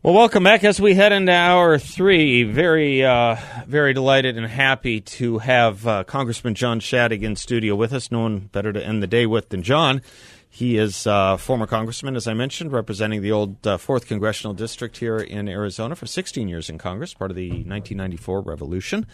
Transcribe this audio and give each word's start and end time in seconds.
Well, 0.00 0.14
welcome 0.14 0.44
back 0.44 0.62
as 0.62 0.80
we 0.80 0.94
head 0.94 1.10
into 1.10 1.32
hour 1.32 1.76
three. 1.76 2.44
Very, 2.44 3.04
uh, 3.04 3.34
very 3.66 3.92
delighted 3.92 4.38
and 4.38 4.46
happy 4.46 5.00
to 5.00 5.38
have 5.38 5.84
uh, 5.88 6.04
Congressman 6.04 6.54
John 6.54 6.78
Shadegg 6.78 7.22
in 7.22 7.34
studio 7.34 7.74
with 7.74 7.92
us. 7.92 8.12
No 8.12 8.20
one 8.20 8.38
better 8.52 8.72
to 8.72 8.80
end 8.80 9.02
the 9.02 9.08
day 9.08 9.26
with 9.26 9.48
than 9.48 9.64
John. 9.64 10.00
He 10.48 10.78
is 10.78 11.04
uh, 11.08 11.36
former 11.36 11.66
congressman, 11.66 12.14
as 12.14 12.28
I 12.28 12.34
mentioned, 12.34 12.70
representing 12.70 13.22
the 13.22 13.32
old 13.32 13.66
uh, 13.66 13.76
Fourth 13.76 14.06
Congressional 14.06 14.54
District 14.54 14.96
here 14.96 15.18
in 15.18 15.48
Arizona 15.48 15.96
for 15.96 16.06
16 16.06 16.46
years 16.46 16.70
in 16.70 16.78
Congress, 16.78 17.12
part 17.12 17.32
of 17.32 17.36
the 17.36 17.48
1994 17.48 18.42
revolution 18.42 19.04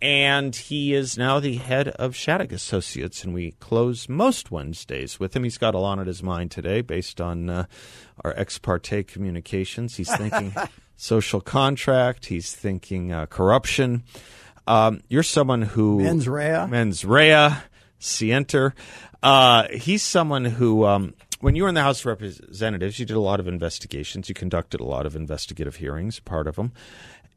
and 0.00 0.54
he 0.54 0.92
is 0.92 1.16
now 1.16 1.40
the 1.40 1.56
head 1.56 1.88
of 1.88 2.12
Shadegg 2.12 2.52
Associates, 2.52 3.24
and 3.24 3.32
we 3.32 3.52
close 3.52 4.08
most 4.08 4.50
Wednesdays 4.50 5.18
with 5.18 5.34
him. 5.34 5.44
He's 5.44 5.58
got 5.58 5.74
a 5.74 5.78
lot 5.78 5.98
on 5.98 6.06
his 6.06 6.22
mind 6.22 6.50
today, 6.50 6.82
based 6.82 7.20
on 7.20 7.48
uh, 7.48 7.64
our 8.24 8.34
ex 8.36 8.58
parte 8.58 9.04
communications. 9.04 9.96
He's 9.96 10.14
thinking 10.14 10.54
social 10.96 11.40
contract. 11.40 12.26
He's 12.26 12.54
thinking 12.54 13.12
uh, 13.12 13.26
corruption. 13.26 14.04
Um, 14.66 15.00
you're 15.08 15.22
someone 15.22 15.62
who 15.62 16.00
mens 16.02 16.28
rea, 16.28 16.66
mens 16.66 17.04
rea, 17.04 17.50
scienter. 17.98 18.74
Uh, 19.22 19.68
he's 19.68 20.02
someone 20.02 20.44
who. 20.44 20.84
Um, 20.84 21.14
when 21.40 21.54
you 21.54 21.64
were 21.64 21.68
in 21.68 21.74
the 21.74 21.82
House 21.82 22.00
of 22.00 22.06
Representatives, 22.06 22.98
you 22.98 23.04
did 23.04 23.16
a 23.16 23.20
lot 23.20 23.40
of 23.40 23.46
investigations. 23.46 24.28
You 24.28 24.34
conducted 24.34 24.80
a 24.80 24.84
lot 24.84 25.04
of 25.04 25.14
investigative 25.14 25.76
hearings, 25.76 26.18
part 26.18 26.46
of 26.46 26.56
them. 26.56 26.72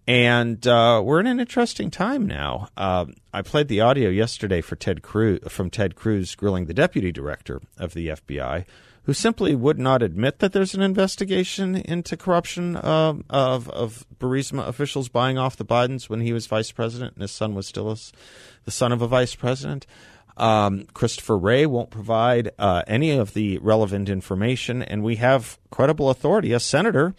And 0.09 0.65
uh, 0.65 1.03
we're 1.05 1.19
in 1.19 1.27
an 1.27 1.39
interesting 1.39 1.91
time 1.91 2.25
now. 2.25 2.69
Uh, 2.75 3.05
I 3.31 3.43
played 3.43 3.67
the 3.67 3.81
audio 3.81 4.09
yesterday 4.09 4.59
for 4.59 4.75
Ted 4.75 5.03
Cruz 5.03 5.39
from 5.49 5.69
Ted 5.69 5.93
Cruz 5.93 6.33
grilling 6.33 6.65
the 6.65 6.73
deputy 6.73 7.11
director 7.11 7.61
of 7.77 7.93
the 7.93 8.07
FBI, 8.07 8.65
who 9.03 9.13
simply 9.13 9.53
would 9.53 9.77
not 9.77 10.01
admit 10.01 10.39
that 10.39 10.51
there's 10.51 10.73
an 10.73 10.81
investigation 10.81 11.75
into 11.75 12.17
corruption 12.17 12.75
uh, 12.75 13.13
of 13.29 13.69
of 13.69 14.07
Burisma 14.19 14.67
officials 14.67 15.09
buying 15.09 15.37
off 15.37 15.57
the 15.57 15.63
Bidens 15.63 16.09
when 16.09 16.21
he 16.21 16.33
was 16.33 16.47
vice 16.47 16.71
president 16.71 17.13
and 17.13 17.21
his 17.21 17.31
son 17.31 17.53
was 17.53 17.67
still 17.67 17.91
a, 17.91 17.97
the 18.65 18.71
son 18.71 18.91
of 18.91 19.03
a 19.03 19.07
vice 19.07 19.35
president. 19.35 19.85
Um, 20.37 20.87
Christopher 20.95 21.37
Wray 21.37 21.67
won't 21.67 21.91
provide 21.91 22.49
uh, 22.57 22.81
any 22.87 23.11
of 23.11 23.35
the 23.35 23.59
relevant 23.59 24.09
information, 24.09 24.81
and 24.81 25.03
we 25.03 25.17
have 25.17 25.59
credible 25.69 26.09
authority, 26.09 26.51
a 26.51 26.59
senator 26.59 27.13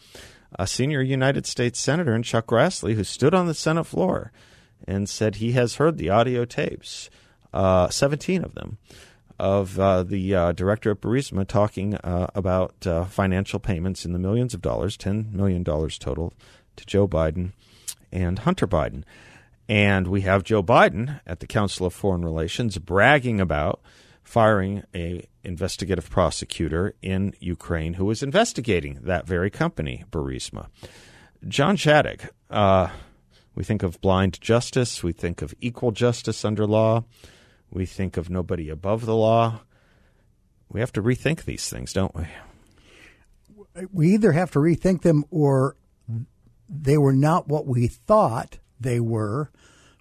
a 0.58 0.66
senior 0.66 1.02
United 1.02 1.46
States 1.46 1.78
Senator 1.78 2.14
in 2.14 2.22
Chuck 2.22 2.46
Grassley 2.46 2.94
who 2.94 3.04
stood 3.04 3.34
on 3.34 3.46
the 3.46 3.54
Senate 3.54 3.84
floor 3.84 4.32
and 4.86 5.08
said 5.08 5.36
he 5.36 5.52
has 5.52 5.76
heard 5.76 5.98
the 5.98 6.10
audio 6.10 6.44
tapes, 6.44 7.10
uh, 7.52 7.88
17 7.88 8.44
of 8.44 8.54
them, 8.54 8.78
of 9.38 9.78
uh, 9.78 10.02
the 10.02 10.34
uh, 10.34 10.52
director 10.52 10.90
of 10.90 11.00
Burisma 11.00 11.46
talking 11.46 11.94
uh, 11.96 12.28
about 12.34 12.86
uh, 12.86 13.04
financial 13.04 13.58
payments 13.58 14.04
in 14.04 14.12
the 14.12 14.18
millions 14.18 14.54
of 14.54 14.62
dollars, 14.62 14.96
$10 14.96 15.32
million 15.32 15.64
total, 15.64 16.32
to 16.76 16.86
Joe 16.86 17.08
Biden 17.08 17.52
and 18.12 18.40
Hunter 18.40 18.66
Biden. 18.66 19.04
And 19.68 20.08
we 20.08 20.22
have 20.22 20.42
Joe 20.42 20.62
Biden 20.62 21.20
at 21.26 21.40
the 21.40 21.46
Council 21.46 21.86
of 21.86 21.94
Foreign 21.94 22.24
Relations 22.24 22.76
bragging 22.78 23.40
about 23.40 23.80
firing 24.30 24.84
a 24.94 25.26
investigative 25.42 26.08
prosecutor 26.08 26.94
in 27.02 27.34
Ukraine 27.40 27.94
who 27.94 28.04
was 28.04 28.22
investigating 28.22 29.00
that 29.02 29.26
very 29.26 29.50
company, 29.50 30.04
Burisma. 30.08 30.68
John 31.48 31.76
Shadegg, 31.76 32.28
uh, 32.48 32.90
we 33.56 33.64
think 33.64 33.82
of 33.82 34.00
blind 34.00 34.40
justice, 34.40 35.02
we 35.02 35.10
think 35.10 35.42
of 35.42 35.52
equal 35.60 35.90
justice 35.90 36.44
under 36.44 36.64
law, 36.64 37.02
we 37.72 37.86
think 37.86 38.16
of 38.16 38.30
nobody 38.30 38.68
above 38.68 39.04
the 39.04 39.16
law. 39.16 39.62
We 40.68 40.78
have 40.78 40.92
to 40.92 41.02
rethink 41.02 41.44
these 41.44 41.68
things, 41.68 41.92
don't 41.92 42.14
we? 42.14 42.28
We 43.92 44.14
either 44.14 44.30
have 44.30 44.52
to 44.52 44.60
rethink 44.60 45.02
them 45.02 45.24
or 45.32 45.74
they 46.68 46.98
were 46.98 47.12
not 47.12 47.48
what 47.48 47.66
we 47.66 47.88
thought 47.88 48.58
they 48.78 49.00
were 49.00 49.50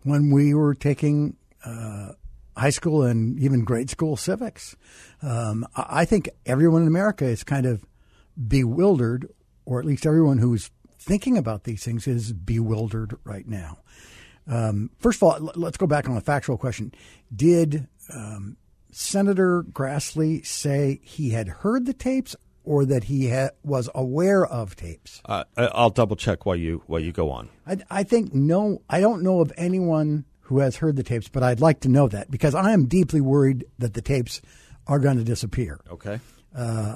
when 0.03 0.29
we 0.29 0.53
were 0.53 0.75
taking 0.75 1.35
uh, 1.65 2.11
high 2.57 2.69
school 2.69 3.03
and 3.03 3.39
even 3.39 3.63
grade 3.63 3.89
school 3.89 4.17
civics. 4.17 4.75
Um, 5.21 5.65
I 5.75 6.05
think 6.05 6.29
everyone 6.45 6.81
in 6.81 6.87
America 6.87 7.25
is 7.25 7.43
kind 7.43 7.65
of 7.65 7.83
bewildered, 8.47 9.29
or 9.65 9.79
at 9.79 9.85
least 9.85 10.05
everyone 10.05 10.37
who's 10.37 10.71
thinking 10.97 11.37
about 11.37 11.63
these 11.63 11.83
things 11.83 12.07
is 12.07 12.33
bewildered 12.33 13.17
right 13.23 13.47
now. 13.47 13.79
Um, 14.47 14.89
first 14.99 15.17
of 15.17 15.23
all, 15.23 15.51
let's 15.55 15.77
go 15.77 15.87
back 15.87 16.09
on 16.09 16.15
the 16.15 16.21
factual 16.21 16.57
question. 16.57 16.93
Did 17.33 17.87
um, 18.13 18.57
Senator 18.91 19.63
Grassley 19.63 20.45
say 20.45 20.99
he 21.03 21.29
had 21.29 21.47
heard 21.47 21.85
the 21.85 21.93
tapes 21.93 22.35
or 22.63 22.85
that 22.85 23.05
he 23.05 23.29
ha- 23.29 23.49
was 23.63 23.89
aware 23.93 24.45
of 24.45 24.75
tapes? 24.75 25.21
Uh, 25.25 25.43
I'll 25.55 25.91
double 25.91 26.15
check 26.15 26.45
while 26.45 26.55
you 26.55 26.83
while 26.87 26.99
you 26.99 27.11
go 27.11 27.31
on. 27.31 27.49
I, 27.65 27.77
I 27.89 28.03
think 28.03 28.33
no. 28.33 28.81
I 28.89 28.99
don't 28.99 29.23
know 29.23 29.39
of 29.41 29.53
anyone 29.55 30.25
who 30.49 30.57
has 30.57 30.77
heard 30.77 30.95
the 30.95 31.03
tapes, 31.03 31.29
but 31.29 31.43
I'd 31.43 31.61
like 31.61 31.81
to 31.81 31.89
know 31.89 32.07
that 32.07 32.31
because 32.31 32.55
I 32.55 32.71
am 32.71 32.87
deeply 32.87 33.21
worried 33.21 33.65
that 33.77 33.93
the 33.93 34.01
tapes 34.01 34.41
are 34.87 34.97
going 34.97 35.17
to 35.17 35.23
disappear. 35.23 35.79
Okay. 35.91 36.19
Uh, 36.55 36.95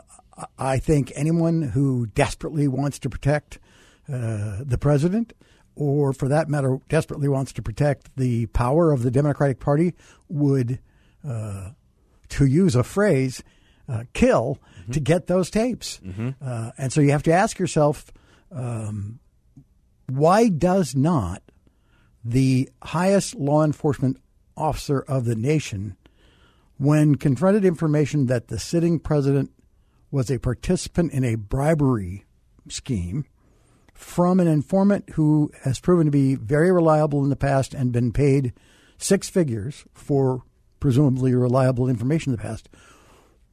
I 0.58 0.80
think 0.80 1.12
anyone 1.16 1.62
who 1.62 2.08
desperately 2.08 2.68
wants 2.68 2.98
to 3.00 3.12
protect 3.12 3.60
uh, 4.12 4.58
the 4.62 4.80
president, 4.80 5.34
or 5.76 6.14
for 6.14 6.28
that 6.30 6.50
matter, 6.50 6.80
desperately 6.90 7.28
wants 7.28 7.54
to 7.54 7.62
protect 7.62 8.10
the 8.18 8.48
power 8.48 8.92
of 8.92 9.04
the 9.04 9.12
Democratic 9.12 9.60
Party, 9.60 9.94
would, 10.30 10.80
uh, 11.24 11.70
to 12.30 12.46
use 12.48 12.76
a 12.76 12.84
phrase, 12.84 13.44
uh, 13.88 14.06
kill 14.14 14.60
mm-hmm. 14.82 14.94
to 14.94 15.00
get 15.00 15.28
those 15.28 15.52
tapes. 15.52 16.02
Mm-hmm. 16.04 16.30
Uh, 16.42 16.72
and 16.80 16.92
so 16.92 17.02
you 17.02 17.12
have 17.12 17.24
to 17.24 17.32
ask 17.32 17.60
yourself 17.60 18.12
um, 18.52 19.20
why 20.08 20.50
does 20.50 20.96
not 20.96 21.44
the 22.24 22.70
highest 22.82 23.36
law 23.36 23.64
enforcement 23.64 24.18
officer 24.56 25.02
of 25.02 25.26
the 25.26 25.36
nation, 25.36 25.98
when 26.78 27.16
confronted 27.16 27.66
information 27.66 28.28
that 28.28 28.48
the 28.48 28.60
sitting 28.60 29.00
president 29.00 29.52
was 30.12 30.30
a 30.30 30.40
participant 30.40 31.12
in 31.12 31.24
a 31.24 31.36
bribery 31.36 32.26
scheme 32.70 33.26
from 33.94 34.40
an 34.40 34.48
informant 34.48 35.10
who 35.12 35.52
has 35.64 35.80
proven 35.80 36.06
to 36.06 36.12
be 36.12 36.36
very 36.36 36.72
reliable 36.72 37.24
in 37.24 37.30
the 37.30 37.36
past 37.36 37.74
and 37.74 37.92
been 37.92 38.12
paid 38.12 38.54
six 38.98 39.30
figures 39.30 39.86
for 39.94 40.44
presumably 40.80 41.34
reliable 41.34 41.88
information 41.88 42.32
in 42.32 42.38
the 42.38 42.42
past, 42.42 42.70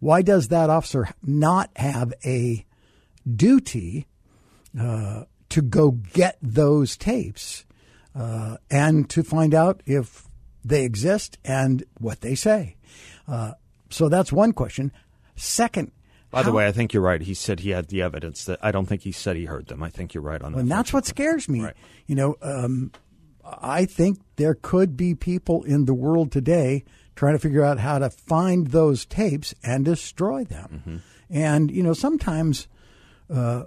why 0.00 0.22
does 0.22 0.48
that 0.48 0.70
officer 0.70 1.09
not 1.22 1.70
have 1.76 2.12
a 2.25 2.64
duty 3.36 4.06
uh, 4.78 5.25
to 5.48 5.62
go 5.62 5.91
get 5.91 6.36
those 6.42 6.97
tapes 6.97 7.64
uh, 8.15 8.56
and 8.71 9.09
to 9.10 9.22
find 9.22 9.54
out 9.54 9.82
if 9.87 10.26
they 10.65 10.84
exist 10.84 11.38
and 11.44 11.84
what 11.98 12.21
they 12.21 12.34
say. 12.34 12.76
Uh, 13.26 13.53
so 13.91 14.09
that's 14.09 14.32
one 14.32 14.53
question. 14.53 14.93
Second, 15.37 15.93
by 16.31 16.43
the 16.44 16.53
way, 16.53 16.66
I 16.66 16.72
think 16.72 16.93
you're 16.93 17.03
right. 17.03 17.21
He 17.21 17.34
said 17.34 17.60
he 17.60 17.71
had 17.71 17.88
the 17.88 18.03
evidence. 18.03 18.44
That 18.44 18.60
I 18.62 18.71
don't 18.71 18.87
think 18.87 19.03
he 19.03 19.10
said 19.10 19.37
he 19.37 19.47
heard 19.47 19.66
them. 19.66 19.82
I 19.82 19.91
think 19.91 20.15
you're 20.15 20.22
right 20.22 20.41
on 20.41 20.53
that. 20.53 20.59
And 20.59 20.71
that's 20.71 20.92
what 20.92 21.04
scares 21.04 21.48
me. 21.48 21.60
Right. 21.60 21.74
You 22.07 22.15
know, 22.15 22.36
um, 22.41 22.92
I 23.45 23.84
think 23.84 24.21
there 24.36 24.54
could 24.54 24.97
be 24.97 25.15
people 25.15 25.65
in 25.65 25.86
the 25.86 25.95
world 25.95 26.30
today 26.30 26.84
trying 27.16 27.34
to 27.34 27.39
figure 27.39 27.65
out 27.65 27.80
how 27.80 27.98
to 27.98 28.10
find 28.10 28.68
those 28.68 29.04
tapes 29.04 29.54
and 29.65 29.84
destroy 29.84 30.45
them. 30.45 30.83
Mm-hmm. 30.86 30.97
And 31.30 31.71
you 31.71 31.83
know, 31.83 31.95
sometimes 31.95 32.68
uh, 33.28 33.65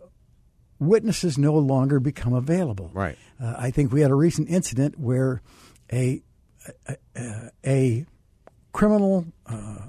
witnesses 0.88 1.38
no 1.38 1.54
longer 1.54 2.00
become 2.00 2.34
available. 2.34 2.92
Right. 2.94 3.18
Uh, 3.42 3.56
I 3.58 3.72
think 3.72 3.92
we 3.92 4.02
had 4.02 4.12
a 4.12 4.16
recent 4.16 4.50
incident 4.50 5.00
where 5.00 5.42
a 5.92 6.22
a, 6.88 7.52
a 7.66 8.06
criminal 8.72 9.26
uh, 9.46 9.80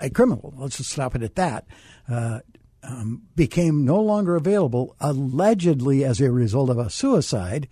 a 0.00 0.10
criminal 0.10 0.52
let's 0.56 0.78
just 0.78 0.90
stop 0.90 1.14
it 1.14 1.22
at 1.22 1.36
that 1.36 1.64
uh, 2.08 2.40
um, 2.82 3.22
became 3.34 3.84
no 3.84 4.00
longer 4.00 4.36
available 4.36 4.96
allegedly 5.00 6.04
as 6.04 6.20
a 6.20 6.30
result 6.30 6.70
of 6.70 6.78
a 6.78 6.90
suicide 6.90 7.68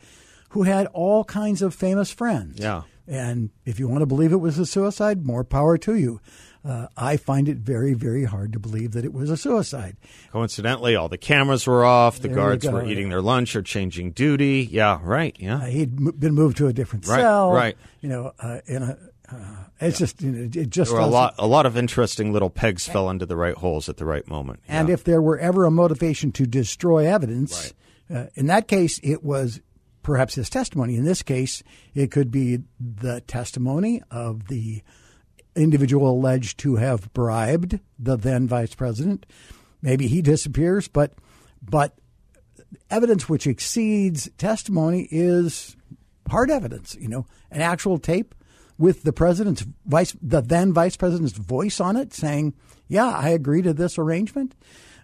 who 0.51 0.63
had 0.63 0.87
all 0.89 1.25
kinds 1.25 1.63
of 1.63 1.75
famous 1.75 2.11
friends. 2.11 2.61
Yeah. 2.61 2.83
And 3.07 3.51
if 3.65 3.79
you 3.79 3.89
want 3.89 4.01
to 4.01 4.07
believe 4.07 4.33
it 4.33 4.37
was 4.37 4.59
a 4.59 4.65
suicide, 4.65 5.27
more 5.27 5.45
power 5.45 5.77
to 5.79 5.95
you. 5.95 6.21
Uh, 6.65 6.87
I 6.97 7.17
find 7.19 7.49
it 7.49 7.59
very, 7.59 7.93
very 7.95 8.25
hard 8.25 8.53
to 8.55 8.59
believe 8.59 8.93
that 8.93 9.05
it 9.05 9.13
was 9.13 9.29
a 9.31 9.37
suicide. 9.37 9.97
Coincidentally, 10.33 10.97
all 10.97 11.09
the 11.09 11.19
cameras 11.19 11.67
were 11.67 11.85
off. 11.85 12.21
The 12.21 12.29
There 12.29 12.37
guards 12.37 12.67
were 12.69 12.85
eating 12.85 13.11
their 13.11 13.21
lunch 13.23 13.55
or 13.55 13.63
changing 13.63 14.13
duty. 14.13 14.67
Yeah, 14.71 14.99
right. 15.03 15.37
Yeah. 15.39 15.57
Uh, 15.57 15.67
he'd 15.67 15.99
m- 15.99 16.15
been 16.19 16.35
moved 16.35 16.57
to 16.59 16.67
a 16.67 16.73
different 16.73 17.07
Right, 17.07 17.21
cell. 17.21 17.53
right. 17.53 17.77
You 18.01 18.09
know, 18.09 18.33
uh, 18.41 18.61
in 18.67 18.83
a. 18.83 18.99
Uh, 19.31 19.37
it's 19.81 19.99
just 19.99 20.21
you 20.23 20.31
know, 20.31 20.51
it 20.61 20.69
just 20.71 20.91
There 20.91 21.01
were 21.01 21.07
a 21.07 21.11
lot, 21.11 21.35
a 21.39 21.47
lot 21.47 21.65
of 21.67 21.77
interesting 21.79 22.33
little 22.33 22.51
pegs 22.51 22.87
fell 22.87 23.09
into 23.11 23.25
the 23.27 23.37
right 23.37 23.57
holes 23.57 23.89
at 23.89 23.97
the 23.97 24.05
right 24.05 24.27
moment. 24.29 24.61
And 24.69 24.91
if 24.91 25.05
there 25.05 25.21
were 25.23 25.39
ever 25.39 25.65
a 25.65 25.71
motivation 25.71 26.31
to 26.33 26.47
destroy 26.47 27.07
evidence, 27.07 27.73
uh, 28.15 28.27
in 28.35 28.47
that 28.49 28.69
case, 28.69 29.01
it 29.03 29.25
was 29.25 29.61
perhaps 30.03 30.35
his 30.35 30.51
testimony. 30.51 30.97
In 30.97 31.05
this 31.05 31.23
case, 31.23 31.63
it 31.95 32.11
could 32.11 32.31
be 32.31 32.59
the 32.79 33.23
testimony 33.23 34.03
of 34.11 34.49
the 34.49 34.83
individual 35.57 36.11
alleged 36.11 36.59
to 36.61 36.77
have 36.77 37.13
bribed 37.13 37.81
the 37.99 38.17
then 38.17 38.47
vice 38.49 38.75
president. 38.75 39.27
Maybe 39.83 40.07
he 40.07 40.23
disappears, 40.23 40.89
but 40.89 41.15
but 41.63 41.95
evidence 42.91 43.29
which 43.29 43.47
exceeds 43.47 44.29
testimony 44.39 45.09
is 45.11 45.77
hard 46.29 46.51
evidence. 46.51 46.97
You 46.99 47.09
know, 47.09 47.27
an 47.51 47.61
actual 47.61 47.99
tape 47.99 48.35
with 48.79 49.03
the 49.03 49.13
president's 49.13 49.65
vice, 49.87 50.17
the 50.21 50.41
then 50.41 50.73
vice 50.73 50.97
president's 50.97 51.37
voice 51.37 51.81
on 51.81 51.97
it, 51.97 52.13
saying, 52.13 52.55
"Yeah, 52.89 53.09
I 53.09 53.31
agree 53.31 53.63
to 53.63 53.73
this 53.73 53.99
arrangement." 53.99 54.55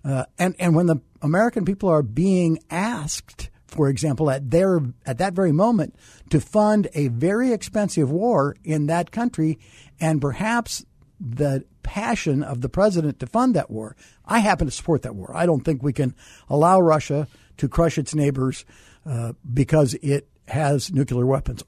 Uh, 0.05 0.25
and 0.39 0.55
and 0.59 0.75
when 0.75 0.87
the 0.87 0.97
American 1.23 1.65
people 1.65 1.89
are 1.89 2.03
being 2.03 2.59
asked, 2.71 3.51
for 3.67 3.89
example, 3.89 4.31
at 4.31 4.51
their 4.51 4.81
at 5.07 5.19
that 5.19 5.35
very 5.35 5.53
moment, 5.53 5.95
to 6.31 6.41
fund 6.41 6.89
a 6.95 7.09
very 7.09 7.53
expensive 7.53 8.11
war 8.11 8.57
in 8.65 8.87
that 8.87 9.13
country, 9.13 9.59
and 10.01 10.21
perhaps 10.21 10.85
the 11.21 11.65
passion 11.83 12.43
of 12.43 12.61
the 12.61 12.69
president 12.69 13.21
to 13.21 13.27
fund 13.27 13.55
that 13.55 13.71
war. 13.71 13.97
I 14.25 14.39
happen 14.39 14.67
to 14.67 14.73
support 14.73 15.03
that 15.03 15.15
war. 15.15 15.33
I 15.35 15.47
don't 15.47 15.61
think 15.61 15.83
we 15.83 15.93
can 15.93 16.15
allow 16.49 16.81
Russia 16.81 17.29
to 17.59 17.69
crush 17.69 17.99
its 17.99 18.15
neighbors 18.15 18.65
uh, 19.05 19.33
because 19.53 19.95
it 19.95 20.29
has 20.49 20.93
nuclear 20.93 21.27
weapons, 21.27 21.63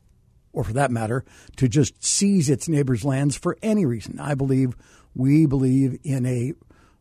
or 0.53 0.65
for 0.65 0.73
that 0.73 0.91
matter, 0.91 1.25
to 1.57 1.69
just 1.69 2.03
seize 2.03 2.49
its 2.49 2.69
neighbors' 2.69 3.05
lands 3.05 3.37
for 3.37 3.59
any 3.63 3.85
reason. 3.85 4.19
I 4.19 4.35
believe 4.35 4.77
we 5.15 5.47
believe 5.47 5.99
in 6.03 6.25
a 6.25 6.55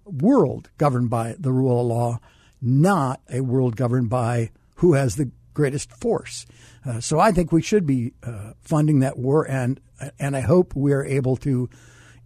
world 0.05 0.69
governed 0.77 1.09
by 1.09 1.35
the 1.39 1.51
rule 1.51 1.79
of 1.79 1.87
law, 1.87 2.19
not 2.61 3.21
a 3.29 3.41
world 3.41 3.75
governed 3.75 4.09
by 4.09 4.51
who 4.77 4.93
has 4.93 5.15
the 5.15 5.31
greatest 5.53 5.91
force. 5.91 6.45
Uh, 6.85 6.99
so 6.99 7.19
I 7.19 7.31
think 7.31 7.51
we 7.51 7.61
should 7.61 7.85
be 7.85 8.13
uh, 8.23 8.53
funding 8.61 8.99
that 8.99 9.17
war, 9.17 9.49
and 9.49 9.79
and 10.19 10.35
I 10.35 10.41
hope 10.41 10.75
we 10.75 10.93
are 10.93 11.05
able 11.05 11.35
to 11.37 11.69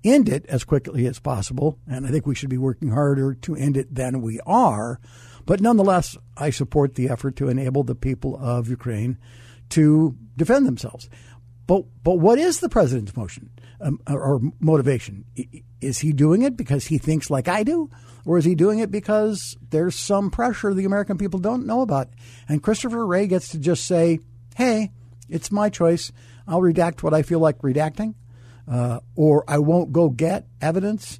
end 0.03 0.29
it 0.29 0.45
as 0.47 0.63
quickly 0.63 1.07
as 1.07 1.19
possible. 1.19 1.79
And 1.87 2.05
I 2.05 2.11
think 2.11 2.25
we 2.25 2.35
should 2.35 2.49
be 2.49 2.57
working 2.57 2.89
harder 2.89 3.33
to 3.33 3.55
end 3.55 3.75
it 3.75 3.93
than 3.93 4.21
we 4.21 4.39
are. 4.45 4.99
But 5.45 5.61
nonetheless, 5.61 6.17
I 6.37 6.51
support 6.51 6.95
the 6.95 7.09
effort 7.09 7.35
to 7.37 7.49
enable 7.49 7.83
the 7.83 7.95
people 7.95 8.37
of 8.37 8.69
Ukraine 8.69 9.17
to 9.69 10.15
defend 10.37 10.65
themselves. 10.65 11.09
But 11.67 11.85
but 12.03 12.19
what 12.19 12.39
is 12.39 12.59
the 12.59 12.69
president's 12.69 13.15
motion 13.15 13.49
um, 13.81 13.99
or 14.07 14.39
motivation? 14.59 15.25
Is 15.81 15.99
he 15.99 16.13
doing 16.13 16.43
it 16.43 16.55
because 16.55 16.85
he 16.85 16.97
thinks 16.97 17.29
like 17.29 17.47
I 17.47 17.63
do, 17.63 17.89
or 18.25 18.37
is 18.37 18.45
he 18.45 18.55
doing 18.55 18.79
it 18.79 18.91
because 18.91 19.57
there's 19.69 19.95
some 19.95 20.29
pressure 20.29 20.73
the 20.73 20.85
American 20.85 21.17
people 21.17 21.39
don't 21.39 21.65
know 21.65 21.81
about? 21.81 22.09
And 22.47 22.61
Christopher 22.61 23.05
Wray 23.05 23.27
gets 23.27 23.49
to 23.49 23.59
just 23.59 23.85
say, 23.85 24.19
"Hey, 24.55 24.91
it's 25.29 25.51
my 25.51 25.69
choice. 25.69 26.11
I'll 26.47 26.61
redact 26.61 27.03
what 27.03 27.13
I 27.13 27.21
feel 27.21 27.39
like 27.39 27.59
redacting, 27.59 28.15
uh, 28.67 28.99
or 29.15 29.43
I 29.47 29.59
won't 29.59 29.93
go 29.93 30.09
get 30.09 30.47
evidence, 30.61 31.19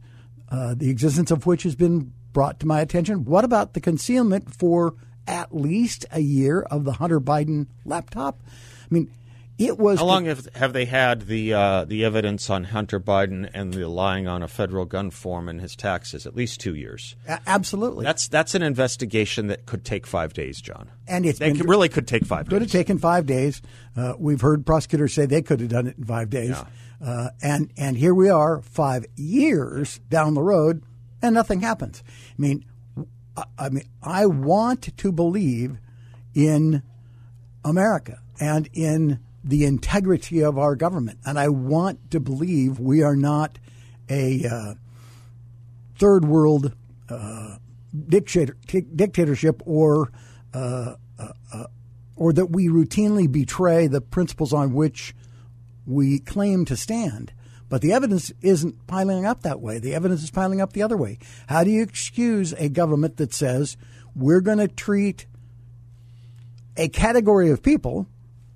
uh, 0.50 0.74
the 0.76 0.90
existence 0.90 1.32
of 1.32 1.46
which 1.46 1.64
has 1.64 1.76
been 1.76 2.12
brought 2.34 2.60
to 2.60 2.68
my 2.68 2.82
attention. 2.82 3.26
What 3.26 3.46
about 3.46 3.74
the 3.74 3.82
concealment 3.82 4.54
for 4.54 4.96
at 5.28 5.56
least 5.56 6.06
a 6.12 6.20
year 6.20 6.62
of 6.62 6.84
the 6.84 6.94
Hunter 6.94 7.22
Biden 7.22 7.68
laptop? 7.86 8.42
I 8.46 8.94
mean." 8.94 9.12
It 9.58 9.78
was 9.78 10.00
How 10.00 10.06
long 10.06 10.26
have, 10.26 10.48
have 10.56 10.74
they 10.74 10.84
had 10.84 11.28
the 11.28 11.54
uh, 11.54 11.86
the 11.86 12.04
evidence 12.04 12.50
on 12.50 12.66
Hunter 12.66 13.00
Biden 13.00 13.50
and 13.54 13.74
the 13.74 13.88
lying 13.88 14.28
on 14.28 14.44
a 14.44 14.50
federal 14.50 14.84
gun 14.84 15.12
form 15.12 15.48
and 15.48 15.62
his 15.62 15.78
taxes? 15.78 16.26
At 16.28 16.36
least 16.36 16.60
two 16.60 16.76
years. 16.76 17.16
A- 17.26 17.40
absolutely. 17.48 18.04
That's 18.04 18.28
that's 18.28 18.54
an 18.54 18.62
investigation 18.62 19.48
that 19.48 19.66
could 19.66 19.86
take 19.86 20.06
five 20.06 20.34
days, 20.34 20.60
John. 20.60 20.92
And 21.08 21.24
They 21.24 21.54
really 21.54 21.88
could 21.88 22.06
take 22.08 22.26
five 22.26 22.50
could 22.50 22.62
have 22.62 22.72
taken 22.72 22.98
five 22.98 23.26
days. 23.26 23.62
Uh, 23.96 24.14
we've 24.18 24.42
heard 24.42 24.66
prosecutors 24.66 25.14
say 25.14 25.26
they 25.26 25.42
could 25.42 25.62
have 25.62 25.70
done 25.70 25.88
it 25.88 25.98
in 25.98 26.04
five 26.04 26.30
days. 26.30 26.58
Uh, 27.04 27.30
and 27.42 27.72
and 27.78 27.96
here 27.98 28.14
we 28.14 28.30
are, 28.30 28.62
five 28.62 29.06
years 29.16 30.00
down 30.10 30.34
the 30.34 30.42
road, 30.42 30.84
and 31.22 31.34
nothing 31.34 31.62
happens. 31.62 32.04
I 32.08 32.42
mean, 32.42 32.66
I, 33.38 33.44
I 33.58 33.70
mean, 33.70 33.88
I 34.04 34.26
want 34.26 34.98
to 34.98 35.12
believe 35.14 35.78
in 36.34 36.84
America 37.64 38.20
and 38.40 38.70
in 38.74 39.20
the 39.46 39.64
integrity 39.64 40.44
of 40.44 40.58
our 40.58 40.76
government, 40.76 41.20
and 41.24 41.40
I 41.40 41.50
want 41.50 42.12
to 42.12 42.20
believe 42.20 42.80
we 42.80 43.04
are 43.04 43.16
not 43.16 43.60
a 44.10 44.46
uh, 44.46 44.74
third 45.98 46.26
world 46.26 46.74
uh, 47.10 47.58
dictator, 48.10 48.58
dictatorship 48.96 49.62
or 49.66 50.12
uh, 50.54 50.96
uh, 51.20 51.66
or 52.16 52.34
that 52.34 52.48
we 52.48 52.68
routinely 52.68 53.32
betray 53.32 53.88
the 53.88 54.02
principles 54.02 54.54
on 54.54 54.74
which 54.74 55.14
we 55.86 56.20
claim 56.20 56.66
to 56.66 56.76
stand. 56.76 57.34
But 57.68 57.82
the 57.82 57.94
evidence 57.94 58.32
isn't 58.42 58.88
piling 58.88 59.26
up 59.26 59.42
that 59.42 59.60
way. 59.60 59.80
The 59.80 59.96
evidence 59.96 60.24
is 60.24 60.32
piling 60.32 60.62
up 60.62 60.74
the 60.74 60.84
other 60.84 60.98
way. 60.98 61.20
How 61.48 61.64
do 61.64 61.72
you 61.72 61.82
excuse 61.82 62.54
a 62.54 62.70
government 62.70 63.18
that 63.18 63.34
says 63.34 63.76
we're 64.16 64.42
going 64.42 64.60
to 64.60 64.68
treat 64.68 65.26
a 66.78 66.88
category 66.90 67.50
of 67.50 67.64
people, 67.64 68.08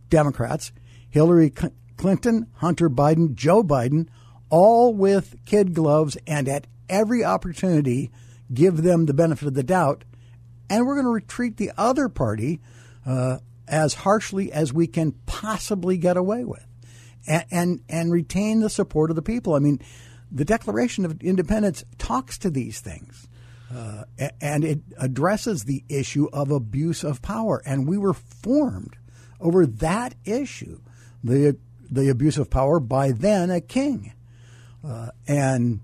Democrats, 0.10 0.72
Hillary 1.10 1.52
Clinton, 1.98 2.48
Hunter 2.56 2.90
Biden, 2.90 3.34
Joe 3.34 3.64
Biden, 3.64 4.08
all 4.50 4.94
with 4.94 5.36
kid 5.46 5.74
gloves 5.74 6.18
and 6.26 6.48
at 6.48 6.68
every 6.88 7.24
opportunity 7.24 8.12
give 8.54 8.82
them 8.84 9.06
the 9.06 9.14
benefit 9.14 9.48
of 9.48 9.54
the 9.54 9.64
doubt. 9.64 10.04
And 10.70 10.86
we're 10.86 11.02
going 11.02 11.20
to 11.20 11.28
treat 11.28 11.58
the 11.58 11.72
other 11.78 12.10
party 12.10 12.62
uh, 13.06 13.40
as 13.68 13.94
harshly 13.94 14.52
as 14.52 14.74
we 14.74 14.88
can 14.88 15.12
possibly 15.26 15.98
get 15.98 16.18
away 16.18 16.44
with 16.44 16.66
and, 17.28 17.46
and, 17.52 17.82
and 17.90 18.12
retain 18.12 18.60
the 18.60 18.70
support 18.70 19.10
of 19.10 19.16
the 19.16 19.22
people. 19.22 19.54
I 19.54 19.60
mean, 19.60 19.80
the 20.32 20.46
Declaration 20.46 21.06
of 21.06 21.22
Independence 21.22 21.84
talks 21.98 22.38
to 22.40 22.50
these 22.50 22.80
things. 22.82 23.28
Uh, 23.74 24.04
and 24.42 24.64
it 24.64 24.80
addresses 24.98 25.64
the 25.64 25.84
issue 25.90 26.28
of 26.34 26.50
abuse 26.50 27.04
of 27.04 27.22
power. 27.22 27.62
And 27.66 27.88
we 27.88 28.00
were 28.00 28.16
formed 28.16 28.96
over 29.40 29.68
that 29.68 30.16
issue, 30.26 30.82
the 31.24 31.58
the 31.90 32.10
abuse 32.10 32.38
of 32.38 32.50
power 32.50 32.80
by 32.80 33.12
then 33.12 33.50
a 33.50 33.62
king. 33.62 34.14
Uh, 34.88 35.10
and 35.28 35.82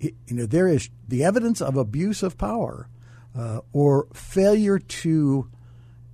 you 0.00 0.12
know 0.30 0.46
there 0.46 0.68
is 0.68 0.90
the 1.06 1.24
evidence 1.24 1.60
of 1.60 1.76
abuse 1.76 2.22
of 2.22 2.36
power 2.36 2.88
uh, 3.36 3.60
or 3.72 4.08
failure 4.12 4.78
to 4.78 5.48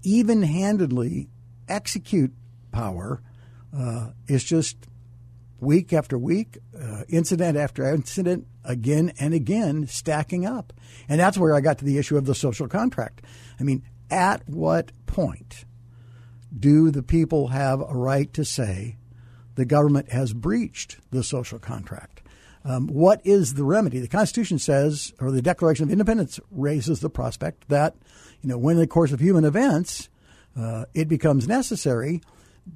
even-handedly 0.04 1.28
execute 1.68 2.32
power 2.70 3.22
uh, 3.76 4.10
is 4.26 4.44
just 4.44 4.76
week 5.60 5.92
after 5.92 6.16
week, 6.16 6.58
uh, 6.80 7.02
incident 7.08 7.56
after 7.56 7.84
incident, 7.92 8.46
again 8.64 9.12
and 9.18 9.34
again, 9.34 9.86
stacking 9.86 10.46
up. 10.46 10.72
And 11.08 11.18
that's 11.18 11.36
where 11.36 11.54
I 11.54 11.60
got 11.60 11.78
to 11.78 11.84
the 11.84 11.98
issue 11.98 12.16
of 12.16 12.26
the 12.26 12.34
social 12.34 12.68
contract. 12.68 13.22
I 13.58 13.64
mean, 13.64 13.82
at 14.10 14.48
what 14.48 14.92
point 15.06 15.64
do 16.56 16.90
the 16.90 17.02
people 17.02 17.48
have 17.48 17.80
a 17.80 17.94
right 17.94 18.32
to 18.34 18.44
say 18.44 18.96
the 19.54 19.64
government 19.64 20.10
has 20.10 20.32
breached 20.32 20.98
the 21.10 21.22
social 21.22 21.58
contract? 21.58 22.22
Um, 22.64 22.88
what 22.88 23.20
is 23.24 23.54
the 23.54 23.64
remedy? 23.64 23.98
The 23.98 24.08
Constitution 24.08 24.58
says, 24.58 25.12
or 25.20 25.30
the 25.30 25.42
Declaration 25.42 25.84
of 25.84 25.90
Independence 25.90 26.40
raises 26.50 27.00
the 27.00 27.10
prospect 27.10 27.68
that, 27.68 27.96
you 28.42 28.48
know, 28.48 28.58
when 28.58 28.76
in 28.76 28.80
the 28.80 28.86
course 28.86 29.12
of 29.12 29.20
human 29.20 29.44
events 29.44 30.08
uh, 30.56 30.84
it 30.94 31.08
becomes 31.08 31.46
necessary, 31.46 32.20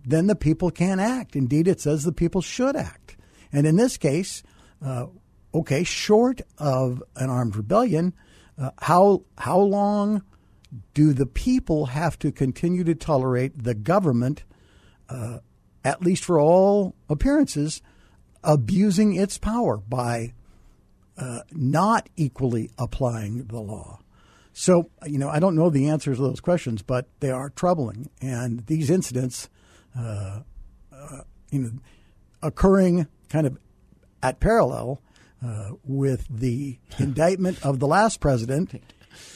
then 0.04 0.26
the 0.26 0.36
people 0.36 0.70
can 0.70 1.00
act. 1.00 1.36
Indeed, 1.36 1.68
it 1.68 1.80
says 1.80 2.04
the 2.04 2.12
people 2.12 2.40
should 2.40 2.76
act. 2.76 3.16
And 3.52 3.66
in 3.66 3.76
this 3.76 3.96
case, 3.96 4.42
uh, 4.84 5.06
okay, 5.54 5.84
short 5.84 6.40
of 6.58 7.02
an 7.16 7.28
armed 7.28 7.56
rebellion, 7.56 8.14
uh, 8.58 8.70
how 8.78 9.24
how 9.36 9.58
long 9.58 10.22
do 10.94 11.12
the 11.12 11.26
people 11.26 11.86
have 11.86 12.18
to 12.20 12.32
continue 12.32 12.84
to 12.84 12.94
tolerate 12.94 13.62
the 13.62 13.74
government, 13.74 14.44
uh, 15.08 15.38
at 15.84 16.02
least 16.02 16.24
for 16.24 16.40
all 16.40 16.94
appearances, 17.08 17.82
abusing 18.42 19.14
its 19.14 19.38
power 19.38 19.76
by 19.76 20.32
uh, 21.18 21.40
not 21.52 22.08
equally 22.16 22.70
applying 22.78 23.44
the 23.44 23.60
law? 23.60 24.00
So, 24.54 24.90
you 25.06 25.18
know, 25.18 25.28
I 25.28 25.38
don't 25.38 25.56
know 25.56 25.70
the 25.70 25.88
answers 25.88 26.18
to 26.18 26.22
those 26.22 26.40
questions, 26.40 26.82
but 26.82 27.06
they 27.20 27.30
are 27.30 27.50
troubling. 27.50 28.10
And 28.20 28.66
these 28.66 28.90
incidents, 28.90 29.48
uh, 29.98 30.40
uh, 30.92 31.20
you 31.50 31.60
know, 31.60 31.70
occurring 32.42 33.06
kind 33.28 33.46
of 33.46 33.58
at 34.22 34.40
parallel, 34.40 35.00
uh, 35.44 35.70
with 35.84 36.26
the 36.30 36.78
indictment 36.98 37.64
of 37.64 37.78
the 37.78 37.86
last 37.86 38.20
president, 38.20 38.82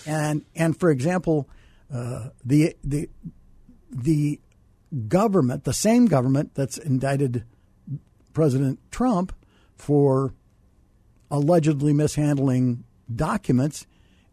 and 0.07 0.45
and 0.55 0.79
for 0.79 0.91
example, 0.91 1.49
uh, 1.93 2.29
the 2.45 2.77
the 2.85 3.09
the 3.91 4.41
government, 5.09 5.65
the 5.65 5.73
same 5.73 6.07
government 6.07 6.55
that's 6.55 6.79
indicted 6.79 7.45
President 8.33 8.79
Trump 8.91 9.35
for 9.77 10.35
allegedly 11.31 11.93
mishandling 11.93 12.85
documents, 13.15 13.87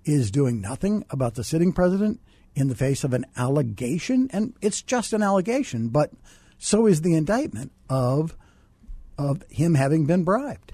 is 0.05 0.31
doing 0.31 0.62
nothing 0.62 1.05
about 1.09 1.35
the 1.35 1.43
sitting 1.43 1.73
president 1.73 2.19
in 2.55 2.67
the 2.67 2.75
face 2.75 3.03
of 3.03 3.13
an 3.13 3.25
allegation, 3.35 4.29
and 4.31 4.53
it's 4.62 4.81
just 4.81 5.13
an 5.13 5.23
allegation, 5.23 5.89
but 5.89 6.12
so 6.57 6.85
is 6.85 7.01
the 7.01 7.15
indictment 7.15 7.71
of 7.89 8.35
of 9.17 9.43
him 9.50 9.75
having 9.75 10.05
been 10.05 10.23
bribed. 10.23 10.72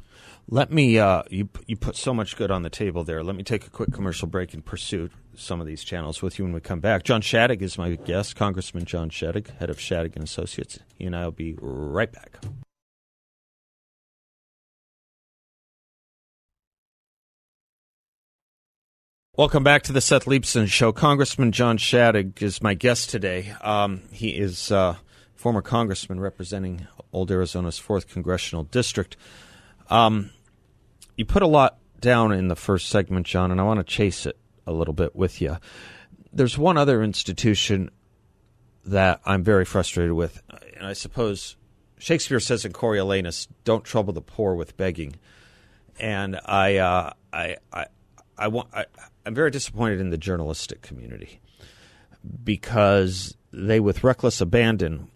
Let 0.51 0.71
me, 0.71 0.97
uh, 0.97 1.21
you, 1.29 1.47
you 1.67 1.75
put 1.75 1.95
so 1.95 2.11
much 2.11 2.35
good 2.35 2.49
on 2.49 2.63
the 2.63 2.71
table 2.71 3.03
there. 3.03 3.23
Let 3.23 3.35
me 3.35 3.43
take 3.43 3.67
a 3.67 3.69
quick 3.69 3.93
commercial 3.93 4.27
break 4.27 4.55
and 4.55 4.65
pursue 4.65 5.11
some 5.35 5.61
of 5.61 5.67
these 5.67 5.83
channels 5.83 6.23
with 6.23 6.39
you 6.39 6.45
when 6.45 6.55
we 6.55 6.59
come 6.59 6.79
back. 6.79 7.03
John 7.03 7.21
Shadegg 7.21 7.61
is 7.61 7.77
my 7.77 7.91
guest, 7.93 8.35
Congressman 8.35 8.85
John 8.85 9.11
Shadegg, 9.11 9.55
head 9.59 9.69
of 9.69 9.77
Shadegg 9.77 10.15
and 10.15 10.23
Associates. 10.23 10.79
He 10.95 11.05
and 11.05 11.15
I 11.15 11.25
will 11.25 11.31
be 11.31 11.55
right 11.61 12.11
back. 12.11 12.39
Welcome 19.35 19.63
back 19.63 19.83
to 19.83 19.93
the 19.93 20.01
Seth 20.01 20.25
Leibsohn 20.25 20.67
Show. 20.67 20.91
Congressman 20.91 21.51
John 21.51 21.77
Shadegg 21.77 22.41
is 22.41 22.59
my 22.63 22.73
guest 22.73 23.11
today. 23.11 23.53
Um, 23.61 24.01
he 24.11 24.29
is 24.29 24.71
uh, 24.71 24.95
former 25.35 25.61
congressman 25.61 26.19
representing 26.19 26.87
Old 27.13 27.29
Arizona's 27.29 27.79
4th 27.79 28.07
Congressional 28.07 28.63
District. 28.63 29.15
Um, 29.91 30.31
you 31.19 31.25
put 31.25 31.43
a 31.43 31.47
lot 31.47 31.77
down 31.99 32.31
in 32.31 32.47
the 32.47 32.55
first 32.55 32.87
segment, 32.87 33.27
John, 33.27 33.51
and 33.51 33.59
I 33.59 33.65
want 33.65 33.81
to 33.81 33.83
chase 33.83 34.25
it 34.25 34.37
a 34.65 34.71
little 34.71 34.93
bit 34.93 35.17
with 35.17 35.41
you. 35.41 35.57
There's 36.31 36.57
one 36.57 36.77
other 36.77 37.03
institution 37.03 37.91
that 38.85 39.19
I'm 39.25 39.43
very 39.43 39.65
frustrated 39.65 40.13
with, 40.13 40.41
and 40.77 40.87
I 40.87 40.93
suppose 40.93 41.57
Shakespeare 41.97 42.39
says 42.39 42.63
in 42.63 42.71
Coriolanus, 42.71 43.49
"Don't 43.65 43.83
trouble 43.83 44.13
the 44.13 44.21
poor 44.21 44.55
with 44.55 44.77
begging," 44.77 45.17
and 45.99 46.39
I, 46.45 46.77
uh, 46.77 47.11
I, 47.33 47.57
I, 47.73 47.87
I 48.37 48.47
want, 48.47 48.69
I, 48.73 48.85
I'm 49.25 49.35
very 49.35 49.51
disappointed 49.51 49.99
in 49.99 50.11
the 50.11 50.17
journalistic 50.17 50.81
community 50.81 51.41
because 52.45 53.35
they, 53.51 53.81
with 53.81 54.05
reckless 54.05 54.39
abandon, 54.39 55.09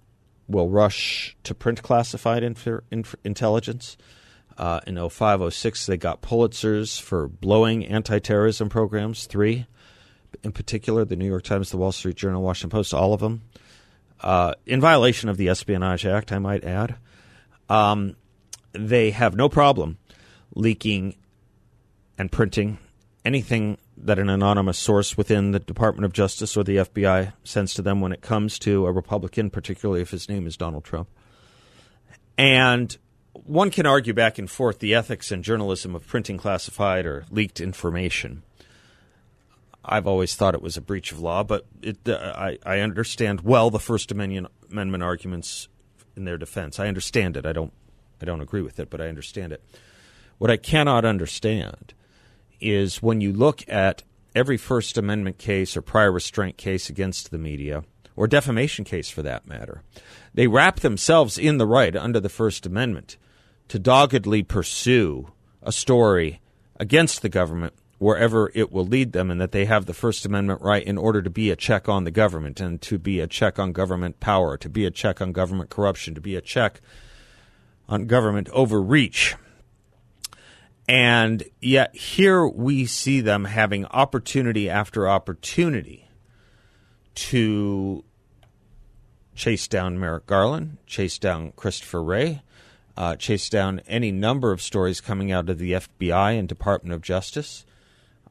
will 0.49 0.67
rush 0.67 1.37
to 1.43 1.55
print 1.55 1.81
classified 1.81 2.43
inf- 2.43 2.81
inf- 2.91 3.15
intelligence. 3.23 3.95
Uh, 4.57 4.79
in 4.85 4.95
0506, 4.95 5.87
they 5.87 5.97
got 5.97 6.21
Pulitzers 6.21 7.01
for 7.01 7.27
blowing 7.27 7.85
anti 7.85 8.19
terrorism 8.19 8.69
programs, 8.69 9.25
three 9.25 9.65
in 10.43 10.51
particular 10.51 11.05
the 11.05 11.15
New 11.15 11.27
York 11.27 11.43
Times, 11.43 11.69
the 11.69 11.77
Wall 11.77 11.91
Street 11.91 12.15
Journal, 12.15 12.41
Washington 12.41 12.69
Post, 12.75 12.93
all 12.93 13.13
of 13.13 13.19
them, 13.19 13.43
uh, 14.21 14.53
in 14.65 14.81
violation 14.81 15.29
of 15.29 15.37
the 15.37 15.49
Espionage 15.49 16.05
Act, 16.05 16.31
I 16.31 16.39
might 16.39 16.63
add. 16.63 16.95
Um, 17.69 18.15
they 18.71 19.11
have 19.11 19.35
no 19.35 19.49
problem 19.49 19.97
leaking 20.55 21.15
and 22.17 22.31
printing 22.31 22.77
anything 23.25 23.77
that 23.97 24.19
an 24.19 24.29
anonymous 24.29 24.77
source 24.77 25.17
within 25.17 25.51
the 25.51 25.59
Department 25.59 26.05
of 26.05 26.13
Justice 26.13 26.57
or 26.57 26.63
the 26.63 26.77
FBI 26.77 27.33
sends 27.43 27.73
to 27.75 27.81
them 27.81 28.01
when 28.01 28.11
it 28.11 28.21
comes 28.21 28.59
to 28.59 28.85
a 28.85 28.91
Republican, 28.91 29.49
particularly 29.49 30.01
if 30.01 30.11
his 30.11 30.27
name 30.27 30.47
is 30.47 30.57
Donald 30.57 30.83
Trump. 30.83 31.09
And 32.37 32.95
one 33.33 33.71
can 33.71 33.85
argue 33.85 34.13
back 34.13 34.37
and 34.37 34.49
forth 34.49 34.79
the 34.79 34.93
ethics 34.93 35.31
and 35.31 35.43
journalism 35.43 35.95
of 35.95 36.07
printing 36.07 36.37
classified 36.37 37.05
or 37.05 37.25
leaked 37.29 37.59
information. 37.59 38.43
I've 39.83 40.07
always 40.07 40.35
thought 40.35 40.55
it 40.55 40.61
was 40.61 40.77
a 40.77 40.81
breach 40.81 41.11
of 41.11 41.19
law, 41.19 41.43
but 41.43 41.65
it, 41.81 41.97
uh, 42.07 42.33
I, 42.35 42.57
I 42.65 42.79
understand 42.79 43.41
well 43.41 43.69
the 43.69 43.79
First 43.79 44.11
Amendment, 44.11 44.47
Amendment 44.71 45.03
arguments 45.03 45.67
in 46.15 46.25
their 46.25 46.37
defense. 46.37 46.79
I 46.79 46.87
understand 46.87 47.35
it. 47.35 47.45
I 47.45 47.53
don't 47.53 47.73
I 48.21 48.25
don't 48.25 48.41
agree 48.41 48.61
with 48.61 48.79
it, 48.79 48.89
but 48.89 49.01
I 49.01 49.09
understand 49.09 49.51
it. 49.51 49.61
What 50.37 50.49
I 50.49 50.55
cannot 50.55 51.03
understand 51.03 51.93
is 52.61 53.03
when 53.03 53.19
you 53.19 53.33
look 53.33 53.67
at 53.67 54.03
every 54.33 54.55
First 54.55 54.97
Amendment 54.97 55.37
case 55.37 55.75
or 55.75 55.81
prior 55.81 56.11
restraint 56.11 56.55
case 56.55 56.89
against 56.89 57.31
the 57.31 57.37
media, 57.37 57.83
or 58.15 58.27
defamation 58.27 58.85
case 58.85 59.09
for 59.09 59.21
that 59.23 59.45
matter, 59.45 59.81
they 60.33 60.47
wrap 60.47 60.79
themselves 60.79 61.37
in 61.37 61.57
the 61.57 61.67
right 61.67 61.95
under 61.95 62.21
the 62.21 62.29
First 62.29 62.65
Amendment 62.65 63.17
to 63.67 63.79
doggedly 63.79 64.43
pursue 64.43 65.31
a 65.61 65.71
story 65.71 66.41
against 66.79 67.21
the 67.21 67.29
government 67.29 67.73
wherever 67.97 68.51
it 68.53 68.69
will 68.69 68.85
lead 68.85 69.13
them, 69.13 69.31
and 69.31 69.39
that 69.39 69.53
they 69.53 69.63
have 69.63 69.85
the 69.85 69.93
First 69.93 70.25
Amendment 70.25 70.61
right 70.61 70.83
in 70.83 70.97
order 70.97 71.21
to 71.21 71.29
be 71.29 71.49
a 71.49 71.55
check 71.55 71.87
on 71.87 72.03
the 72.03 72.11
government 72.11 72.59
and 72.59 72.81
to 72.81 72.97
be 72.97 73.21
a 73.21 73.27
check 73.27 73.57
on 73.57 73.71
government 73.71 74.19
power, 74.19 74.57
to 74.57 74.67
be 74.67 74.85
a 74.85 74.91
check 74.91 75.21
on 75.21 75.31
government 75.31 75.69
corruption, 75.69 76.13
to 76.13 76.19
be 76.19 76.35
a 76.35 76.41
check 76.41 76.81
on 77.87 78.05
government 78.05 78.49
overreach. 78.49 79.35
And 80.85 81.43
yet, 81.61 81.95
here 81.95 82.45
we 82.45 82.85
see 82.85 83.21
them 83.21 83.45
having 83.45 83.85
opportunity 83.85 84.69
after 84.69 85.07
opportunity 85.07 86.09
to 87.15 88.03
chase 89.33 89.67
down 89.69 89.97
Merrick 89.97 90.25
Garland, 90.25 90.77
chase 90.85 91.17
down 91.17 91.53
Christopher 91.55 92.03
Wray, 92.03 92.41
uh, 92.97 93.15
chase 93.15 93.49
down 93.49 93.81
any 93.87 94.11
number 94.11 94.51
of 94.51 94.61
stories 94.61 95.01
coming 95.01 95.31
out 95.31 95.49
of 95.49 95.57
the 95.57 95.73
FBI 95.73 96.37
and 96.37 96.47
Department 96.47 96.93
of 96.93 97.01
Justice. 97.01 97.65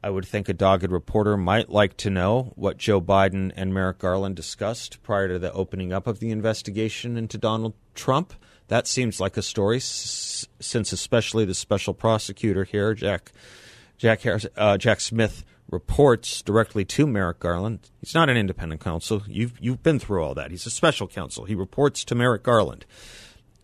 I 0.05 0.09
would 0.09 0.25
think 0.25 0.49
a 0.49 0.53
dogged 0.53 0.91
reporter 0.91 1.37
might 1.37 1.69
like 1.69 1.95
to 1.97 2.09
know 2.09 2.51
what 2.55 2.77
Joe 2.77 2.99
Biden 2.99 3.51
and 3.55 3.73
Merrick 3.73 3.99
Garland 3.99 4.35
discussed 4.35 5.01
prior 5.01 5.29
to 5.29 5.39
the 5.39 5.51
opening 5.53 5.93
up 5.93 6.07
of 6.07 6.19
the 6.19 6.29
investigation 6.29 7.15
into 7.15 7.37
Donald 7.37 7.73
Trump. 7.95 8.33
That 8.67 8.85
seems 8.87 9.19
like 9.21 9.37
a 9.37 9.41
story, 9.41 9.77
s- 9.77 10.45
since 10.59 10.91
especially 10.91 11.45
the 11.45 11.53
special 11.53 11.93
prosecutor 11.93 12.63
here, 12.65 12.93
Jack 12.93 13.31
Jack 13.97 14.21
Harris, 14.21 14.45
uh, 14.57 14.77
Jack 14.77 14.99
Smith, 14.99 15.45
reports 15.69 16.41
directly 16.41 16.83
to 16.83 17.07
Merrick 17.07 17.39
Garland. 17.39 17.89
He's 18.01 18.13
not 18.13 18.29
an 18.29 18.35
independent 18.35 18.81
counsel. 18.81 19.23
You've 19.27 19.53
you've 19.61 19.83
been 19.83 19.99
through 19.99 20.21
all 20.23 20.33
that. 20.35 20.51
He's 20.51 20.65
a 20.65 20.69
special 20.69 21.07
counsel. 21.07 21.45
He 21.45 21.55
reports 21.55 22.03
to 22.05 22.15
Merrick 22.15 22.43
Garland. 22.43 22.85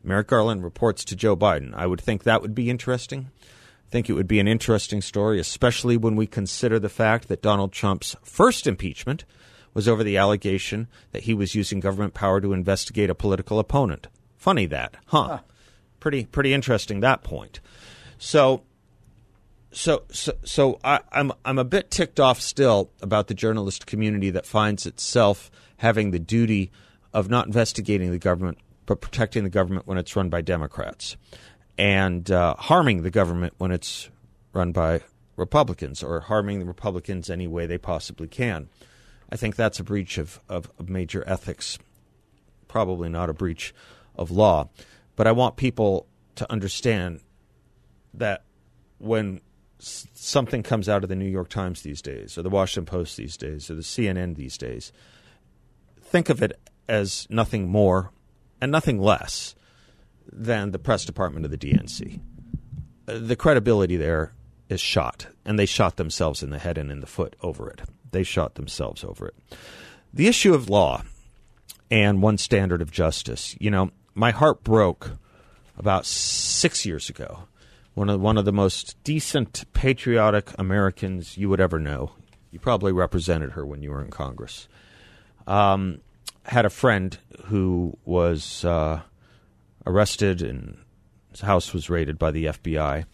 Merrick 0.03 0.27
Garland 0.27 0.63
reports 0.63 1.03
to 1.05 1.15
Joe 1.15 1.35
Biden. 1.35 1.73
I 1.73 1.87
would 1.87 2.01
think 2.01 2.23
that 2.23 2.41
would 2.41 2.55
be 2.55 2.69
interesting. 2.69 3.31
I 3.41 3.91
think 3.91 4.09
it 4.09 4.13
would 4.13 4.27
be 4.27 4.39
an 4.39 4.47
interesting 4.47 5.01
story, 5.01 5.39
especially 5.39 5.97
when 5.97 6.15
we 6.15 6.27
consider 6.27 6.79
the 6.79 6.89
fact 6.89 7.27
that 7.27 7.41
Donald 7.41 7.71
Trump's 7.71 8.15
first 8.23 8.67
impeachment 8.67 9.25
was 9.73 9.87
over 9.87 10.03
the 10.03 10.17
allegation 10.17 10.87
that 11.11 11.23
he 11.23 11.33
was 11.33 11.55
using 11.55 11.79
government 11.79 12.13
power 12.13 12.39
to 12.41 12.53
investigate 12.53 13.09
a 13.09 13.15
political 13.15 13.59
opponent. 13.59 14.07
Funny 14.37 14.65
that, 14.67 14.95
huh? 15.07 15.23
huh. 15.23 15.39
Pretty 15.99 16.25
pretty 16.25 16.53
interesting 16.53 17.01
that 17.01 17.23
point. 17.23 17.59
So 18.17 18.63
so 19.71 20.03
so 20.11 20.33
so 20.43 20.79
I, 20.83 21.01
I'm 21.11 21.31
I'm 21.43 21.59
a 21.59 21.65
bit 21.65 21.91
ticked 21.91 22.19
off 22.19 22.39
still 22.39 22.89
about 23.01 23.27
the 23.27 23.33
journalist 23.33 23.85
community 23.85 24.29
that 24.29 24.45
finds 24.45 24.85
itself 24.85 25.51
having 25.77 26.11
the 26.11 26.19
duty 26.19 26.71
of 27.13 27.29
not 27.29 27.47
investigating 27.47 28.11
the 28.11 28.19
government 28.19 28.57
but 28.89 29.01
protecting 29.01 29.43
the 29.43 29.51
government 29.51 29.85
when 29.85 29.99
it's 29.99 30.15
run 30.15 30.29
by 30.29 30.41
Democrats, 30.41 31.15
and 31.77 32.31
uh, 32.31 32.55
harming 32.55 33.03
the 33.03 33.11
government 33.11 33.53
when 33.59 33.69
it's 33.69 34.09
run 34.51 34.71
by 34.71 34.99
Republicans, 35.35 36.01
or 36.01 36.21
harming 36.21 36.57
the 36.57 36.65
Republicans 36.65 37.29
any 37.29 37.45
way 37.45 37.67
they 37.67 37.77
possibly 37.77 38.27
can. 38.27 38.67
I 39.31 39.35
think 39.35 39.55
that's 39.55 39.79
a 39.79 39.83
breach 39.83 40.17
of, 40.17 40.39
of, 40.49 40.71
of 40.79 40.89
major 40.89 41.23
ethics, 41.27 41.77
probably 42.67 43.09
not 43.09 43.29
a 43.29 43.33
breach 43.33 43.75
of 44.15 44.31
law. 44.31 44.69
But 45.15 45.27
I 45.27 45.33
want 45.33 45.55
people 45.55 46.07
to 46.33 46.51
understand 46.51 47.19
that 48.15 48.43
when 48.97 49.39
something 49.77 50.63
comes 50.63 50.89
out 50.89 51.03
of 51.03 51.09
the 51.09 51.15
New 51.15 51.29
York 51.29 51.49
Times 51.49 51.83
these 51.83 52.01
days, 52.01 52.39
or 52.39 52.41
the 52.41 52.49
Washington 52.49 52.87
Post 52.87 53.17
these 53.17 53.37
days, 53.37 53.69
or 53.69 53.75
the 53.75 53.83
CNN 53.83 54.35
these 54.35 54.57
days, 54.57 54.91
think 56.01 56.29
of 56.29 56.41
it 56.41 56.59
as 56.87 57.27
nothing 57.29 57.69
more 57.69 58.09
and 58.61 58.71
nothing 58.71 58.99
less 58.99 59.55
than 60.31 60.71
the 60.71 60.79
press 60.79 61.05
department 61.05 61.45
of 61.45 61.51
the 61.51 61.57
DNC. 61.57 62.19
The 63.05 63.35
credibility 63.35 63.97
there 63.97 64.33
is 64.69 64.79
shot, 64.79 65.27
and 65.45 65.57
they 65.57 65.65
shot 65.65 65.97
themselves 65.97 66.43
in 66.43 66.51
the 66.51 66.59
head 66.59 66.77
and 66.77 66.91
in 66.91 66.99
the 66.99 67.07
foot 67.07 67.35
over 67.41 67.69
it. 67.69 67.81
They 68.11 68.23
shot 68.23 68.55
themselves 68.55 69.03
over 69.03 69.27
it. 69.27 69.35
The 70.13 70.27
issue 70.27 70.53
of 70.53 70.69
law 70.69 71.03
and 71.91 72.21
one 72.21 72.37
standard 72.37 72.81
of 72.81 72.91
justice. 72.91 73.55
You 73.59 73.71
know, 73.71 73.91
my 74.13 74.31
heart 74.31 74.63
broke 74.63 75.11
about 75.77 76.05
six 76.05 76.85
years 76.85 77.09
ago. 77.09 77.47
One 77.95 78.09
of 78.09 78.21
one 78.21 78.37
of 78.37 78.45
the 78.45 78.51
most 78.51 78.95
decent, 79.03 79.65
patriotic 79.73 80.51
Americans 80.57 81.37
you 81.37 81.49
would 81.49 81.59
ever 81.59 81.79
know. 81.79 82.11
You 82.51 82.59
probably 82.59 82.91
represented 82.91 83.51
her 83.51 83.65
when 83.65 83.81
you 83.81 83.91
were 83.91 84.03
in 84.03 84.09
Congress. 84.09 84.67
Um, 85.47 86.01
had 86.49 86.65
a 86.65 86.69
friend 86.69 87.17
who 87.45 87.97
was 88.05 88.65
uh, 88.65 89.01
arrested 89.85 90.41
and 90.41 90.77
his 91.31 91.41
house 91.41 91.73
was 91.73 91.89
raided 91.89 92.17
by 92.17 92.31
the 92.31 92.45
FBI, 92.45 93.05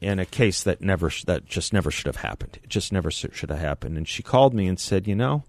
in 0.00 0.18
a 0.18 0.26
case 0.26 0.62
that 0.62 0.80
never 0.80 1.10
that 1.26 1.46
just 1.46 1.72
never 1.72 1.90
should 1.90 2.06
have 2.06 2.16
happened. 2.16 2.58
It 2.62 2.68
just 2.68 2.92
never 2.92 3.10
should 3.10 3.50
have 3.50 3.58
happened. 3.58 3.96
And 3.96 4.06
she 4.06 4.22
called 4.22 4.52
me 4.52 4.66
and 4.66 4.78
said, 4.78 5.06
"You 5.06 5.14
know, 5.14 5.44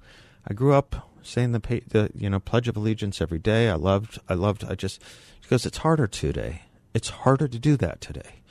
I 0.48 0.54
grew 0.54 0.74
up 0.74 1.10
saying 1.24 1.52
the, 1.52 1.60
the 1.88 2.12
you 2.16 2.30
know 2.30 2.40
Pledge 2.40 2.68
of 2.68 2.78
Allegiance 2.78 3.20
every 3.20 3.40
day. 3.40 3.70
I 3.70 3.76
loved 3.76 4.20
I 4.30 4.36
loved 4.36 4.64
I 4.64 4.76
just 4.76 5.02
goes, 5.50 5.66
it's 5.66 5.80
harder 5.80 6.08
today. 6.08 6.64
It's 6.94 7.10
harder 7.10 7.48
to 7.48 7.60
do 7.60 7.78
that 7.78 8.00
today." 8.00 8.42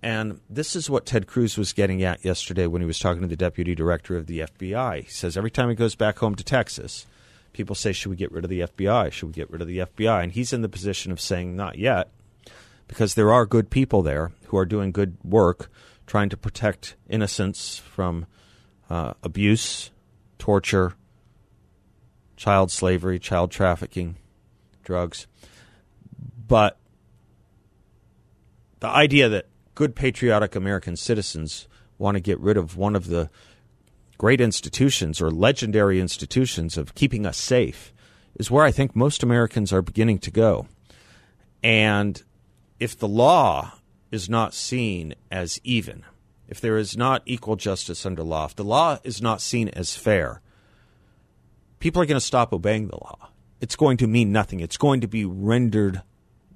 And 0.00 0.40
this 0.48 0.76
is 0.76 0.88
what 0.88 1.06
Ted 1.06 1.26
Cruz 1.26 1.58
was 1.58 1.72
getting 1.72 2.02
at 2.04 2.24
yesterday 2.24 2.66
when 2.68 2.80
he 2.80 2.86
was 2.86 3.00
talking 3.00 3.22
to 3.22 3.28
the 3.28 3.36
deputy 3.36 3.74
director 3.74 4.16
of 4.16 4.26
the 4.26 4.40
FBI. 4.40 5.02
He 5.02 5.10
says 5.10 5.36
every 5.36 5.50
time 5.50 5.68
he 5.68 5.74
goes 5.74 5.96
back 5.96 6.18
home 6.18 6.36
to 6.36 6.44
Texas, 6.44 7.04
people 7.52 7.74
say, 7.74 7.92
Should 7.92 8.10
we 8.10 8.16
get 8.16 8.32
rid 8.32 8.44
of 8.44 8.50
the 8.50 8.60
FBI? 8.60 9.12
Should 9.12 9.26
we 9.26 9.32
get 9.32 9.50
rid 9.50 9.62
of 9.62 9.68
the 9.68 9.78
FBI? 9.78 10.22
And 10.22 10.32
he's 10.32 10.52
in 10.52 10.62
the 10.62 10.68
position 10.68 11.12
of 11.12 11.20
saying, 11.20 11.56
Not 11.56 11.78
yet, 11.78 12.10
because 12.86 13.14
there 13.14 13.32
are 13.32 13.46
good 13.46 13.70
people 13.70 14.02
there 14.02 14.32
who 14.46 14.56
are 14.56 14.66
doing 14.66 14.92
good 14.92 15.16
work 15.22 15.70
trying 16.06 16.30
to 16.30 16.36
protect 16.36 16.96
innocents 17.08 17.78
from 17.78 18.26
uh, 18.88 19.12
abuse, 19.22 19.90
torture, 20.38 20.94
child 22.36 22.70
slavery, 22.70 23.18
child 23.18 23.50
trafficking, 23.50 24.16
drugs. 24.82 25.26
But 26.46 26.78
the 28.80 28.88
idea 28.88 29.28
that 29.28 29.46
good 29.74 29.94
patriotic 29.94 30.56
American 30.56 30.96
citizens 30.96 31.68
want 31.98 32.14
to 32.14 32.20
get 32.20 32.40
rid 32.40 32.56
of 32.56 32.76
one 32.76 32.96
of 32.96 33.08
the 33.08 33.28
great 34.18 34.40
institutions 34.40 35.20
or 35.20 35.30
legendary 35.30 36.00
institutions 36.00 36.76
of 36.76 36.94
keeping 36.94 37.24
us 37.24 37.36
safe 37.36 37.92
is 38.34 38.50
where 38.50 38.64
I 38.64 38.72
think 38.72 38.94
most 38.94 39.22
Americans 39.22 39.72
are 39.72 39.80
beginning 39.80 40.18
to 40.20 40.30
go. 40.30 40.66
And 41.62 42.22
if 42.78 42.98
the 42.98 43.08
law 43.08 43.74
is 44.10 44.28
not 44.28 44.54
seen 44.54 45.14
as 45.30 45.60
even, 45.64 46.04
if 46.48 46.60
there 46.60 46.76
is 46.76 46.96
not 46.96 47.22
equal 47.26 47.56
justice 47.56 48.04
under 48.04 48.22
law, 48.22 48.46
if 48.46 48.56
the 48.56 48.64
law 48.64 48.98
is 49.04 49.22
not 49.22 49.40
seen 49.40 49.68
as 49.70 49.96
fair, 49.96 50.40
people 51.78 52.02
are 52.02 52.06
going 52.06 52.20
to 52.20 52.20
stop 52.20 52.52
obeying 52.52 52.88
the 52.88 52.96
law. 52.96 53.30
It's 53.60 53.76
going 53.76 53.96
to 53.98 54.06
mean 54.06 54.32
nothing. 54.32 54.60
It's 54.60 54.76
going 54.76 55.00
to 55.00 55.08
be 55.08 55.24
rendered 55.24 56.02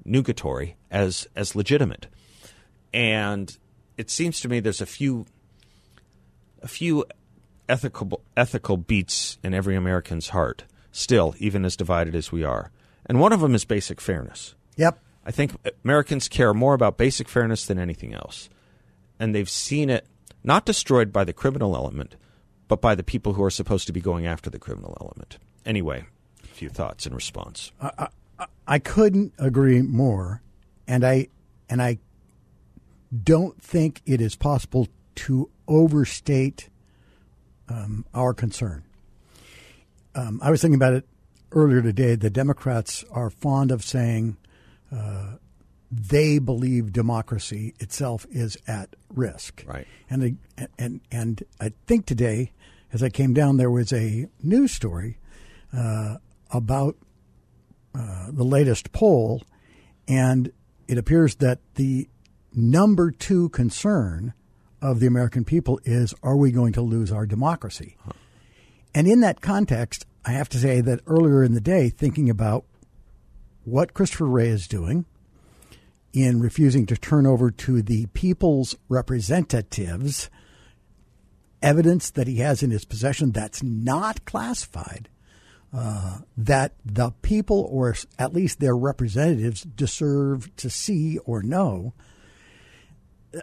nugatory 0.05 0.77
as 0.91 1.27
as 1.35 1.55
legitimate. 1.55 2.07
And 2.93 3.57
it 3.97 4.11
seems 4.11 4.41
to 4.41 4.49
me 4.49 4.61
there's 4.61 4.81
a 4.81 4.87
few 4.87 5.27
a 6.63 6.69
few 6.69 7.05
ethical 7.69 8.23
ethical 8.37 8.77
beats 8.77 9.39
in 9.43 9.55
every 9.55 9.77
American's 9.77 10.31
heart 10.31 10.65
still, 10.91 11.35
even 11.39 11.65
as 11.65 11.77
divided 11.77 12.15
as 12.15 12.31
we 12.31 12.45
are. 12.45 12.71
And 13.07 13.19
one 13.19 13.33
of 13.33 13.41
them 13.41 13.55
is 13.55 13.65
basic 13.65 14.01
fairness. 14.01 14.55
Yep. 14.77 14.99
I 15.25 15.31
think 15.31 15.53
Americans 15.85 16.29
care 16.29 16.53
more 16.53 16.75
about 16.75 16.99
basic 16.99 17.29
fairness 17.29 17.67
than 17.67 17.79
anything 17.79 18.15
else. 18.15 18.49
And 19.19 19.35
they've 19.35 19.49
seen 19.49 19.89
it 19.91 20.07
not 20.45 20.65
destroyed 20.65 21.13
by 21.13 21.25
the 21.25 21.33
criminal 21.33 21.77
element, 21.77 22.17
but 22.69 22.81
by 22.81 22.95
the 22.95 23.03
people 23.03 23.35
who 23.35 23.43
are 23.43 23.51
supposed 23.51 23.87
to 23.87 23.93
be 23.93 24.01
going 24.01 24.27
after 24.27 24.51
the 24.51 24.59
criminal 24.59 24.97
element. 25.01 25.39
Anyway, 25.65 26.05
a 26.43 26.47
few 26.47 26.69
thoughts 26.69 27.07
in 27.07 27.15
response. 27.15 27.71
I, 27.81 28.09
I, 28.39 28.47
I 28.67 28.79
couldn't 28.79 29.33
agree 29.39 29.83
more, 29.83 30.43
and 30.89 31.05
I 31.05 31.29
and 31.69 31.81
I 31.81 31.99
don't 33.23 33.63
think 33.63 34.03
it 34.07 34.21
is 34.21 34.35
possible 34.35 34.89
to 35.15 35.51
overstate 35.69 36.69
um, 37.73 38.05
our 38.15 38.35
concern. 38.35 38.85
Um, 40.15 40.41
I 40.43 40.51
was 40.51 40.61
thinking 40.61 40.77
about 40.77 40.95
it 40.95 41.07
earlier 41.53 41.83
today. 41.83 42.15
The 42.15 42.31
Democrats 42.31 43.05
are 43.11 43.31
fond 43.31 43.71
of 43.71 43.83
saying 43.83 44.37
uh, 44.95 45.37
they 45.91 46.39
believe 46.39 46.93
democracy 46.93 47.75
itself 47.79 48.27
is 48.31 48.57
at 48.67 48.95
risk. 49.15 49.65
Right. 49.67 49.87
And 50.11 50.39
and 50.79 51.01
and 51.11 51.43
I 51.61 51.73
think 51.87 52.07
today, 52.07 52.53
as 52.93 53.03
I 53.03 53.09
came 53.09 53.33
down, 53.33 53.57
there 53.57 53.71
was 53.71 53.93
a 53.93 54.29
news 54.43 54.73
story 54.73 55.19
uh, 55.77 56.17
about 56.51 56.97
uh, 57.95 58.29
the 58.31 58.45
latest 58.45 58.93
poll, 58.93 59.43
and 60.09 60.53
it 60.89 60.99
appears 60.99 61.37
that 61.37 61.61
the 61.75 62.09
number 62.55 63.11
two 63.11 63.49
concern 63.51 64.35
of 64.83 65.01
the 65.01 65.07
American 65.07 65.45
people 65.45 65.81
is 65.85 66.13
are 66.23 66.37
we 66.37 66.51
going 66.51 66.73
to 66.75 66.83
lose 66.83 67.11
our 67.11 67.25
democracy? 67.25 67.97
And 68.95 69.07
in 69.07 69.21
that 69.21 69.41
context, 69.41 70.05
I 70.25 70.33
have 70.33 70.49
to 70.51 70.59
say 70.59 70.81
that 70.83 71.01
earlier 71.07 71.43
in 71.43 71.55
the 71.55 71.61
day, 71.61 71.89
thinking 71.89 72.29
about 72.29 72.65
what 73.65 73.95
Christopher 73.95 74.27
Wray 74.27 74.49
is 74.49 74.67
doing 74.67 75.07
in 76.13 76.41
refusing 76.41 76.85
to 76.87 76.97
turn 76.97 77.27
over 77.27 77.51
to 77.51 77.81
the 77.81 78.07
people's 78.07 78.77
representatives 78.89 80.29
evidence 81.63 82.11
that 82.11 82.27
he 82.27 82.39
has 82.39 82.63
in 82.63 82.71
his 82.71 82.85
possession 82.85 83.31
that's 83.31 83.63
not 83.63 84.25
classified, 84.25 85.09
uh, 85.73 86.19
that 86.37 86.75
the 86.85 87.13
people, 87.23 87.67
or 87.71 87.95
at 88.19 88.35
least 88.35 88.59
their 88.59 88.77
representatives, 88.77 89.63
deserve 89.63 90.55
to 90.57 90.69
see 90.69 91.19
or 91.19 91.43
know 91.43 91.95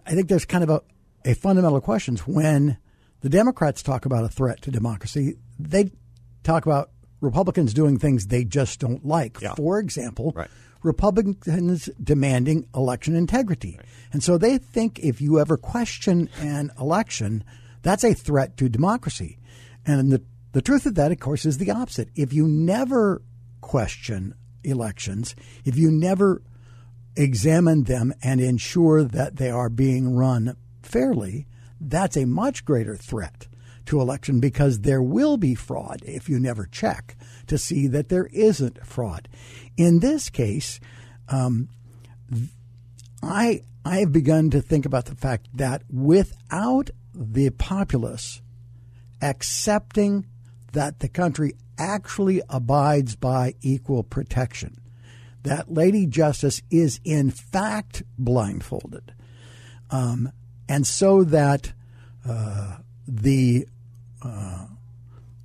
I 0.05 0.13
think 0.13 0.27
there's 0.27 0.45
kind 0.45 0.63
of 0.63 0.69
a, 0.69 0.81
a 1.29 1.35
fundamental 1.35 1.79
question 1.79 2.15
is 2.15 2.21
when 2.21 2.77
the 3.21 3.29
Democrats 3.29 3.83
talk 3.83 4.05
about 4.05 4.23
a 4.23 4.29
threat 4.29 4.61
to 4.63 4.71
democracy, 4.71 5.35
they 5.59 5.91
talk 6.43 6.65
about 6.65 6.91
Republicans 7.21 7.73
doing 7.73 7.99
things 7.99 8.27
they 8.27 8.43
just 8.43 8.79
don't 8.79 9.05
like. 9.05 9.39
Yeah. 9.41 9.53
For 9.55 9.79
example, 9.79 10.33
right. 10.35 10.49
Republicans 10.81 11.89
demanding 12.01 12.67
election 12.73 13.15
integrity. 13.15 13.75
Right. 13.77 13.87
And 14.11 14.23
so 14.23 14.37
they 14.37 14.57
think 14.57 14.99
if 14.99 15.21
you 15.21 15.39
ever 15.39 15.57
question 15.57 16.29
an 16.39 16.71
election, 16.79 17.43
that's 17.83 18.03
a 18.03 18.13
threat 18.13 18.57
to 18.57 18.69
democracy. 18.69 19.37
And 19.85 20.11
the, 20.11 20.23
the 20.53 20.61
truth 20.61 20.85
of 20.85 20.95
that, 20.95 21.11
of 21.11 21.19
course, 21.19 21.45
is 21.45 21.57
the 21.57 21.71
opposite. 21.71 22.09
If 22.15 22.33
you 22.33 22.47
never 22.47 23.21
question 23.61 24.33
elections, 24.63 25.35
if 25.63 25.77
you 25.77 25.91
never 25.91 26.41
examine 27.15 27.83
them 27.83 28.13
and 28.23 28.39
ensure 28.39 29.03
that 29.03 29.35
they 29.35 29.49
are 29.49 29.69
being 29.69 30.15
run 30.15 30.55
fairly, 30.89 31.47
that's 31.79 32.17
a 32.17 32.25
much 32.25 32.65
greater 32.65 32.95
threat 32.95 33.47
to 33.85 34.01
election 34.01 34.39
because 34.39 34.81
there 34.81 35.01
will 35.01 35.37
be 35.37 35.55
fraud 35.55 36.01
if 36.03 36.29
you 36.29 36.39
never 36.39 36.65
check 36.65 37.15
to 37.47 37.57
see 37.57 37.87
that 37.87 38.09
there 38.09 38.27
isn't 38.27 38.85
fraud. 38.85 39.27
In 39.77 39.99
this 39.99 40.29
case, 40.29 40.79
um, 41.27 41.69
I 43.23 43.63
I 43.85 43.99
have 43.99 44.11
begun 44.11 44.49
to 44.51 44.61
think 44.61 44.85
about 44.85 45.05
the 45.05 45.15
fact 45.15 45.47
that 45.53 45.83
without 45.89 46.89
the 47.13 47.49
populace 47.49 48.41
accepting 49.21 50.27
that 50.73 50.99
the 50.99 51.09
country 51.09 51.53
actually 51.77 52.41
abides 52.49 53.15
by 53.15 53.55
equal 53.61 54.03
protection, 54.03 54.81
that 55.43 55.71
Lady 55.71 56.05
Justice 56.05 56.61
is 56.69 56.99
in 57.03 57.31
fact 57.31 58.03
blindfolded. 58.17 59.13
Um, 59.89 60.31
and 60.69 60.85
so 60.85 61.23
that 61.25 61.73
uh, 62.25 62.77
the 63.07 63.67
uh, 64.21 64.67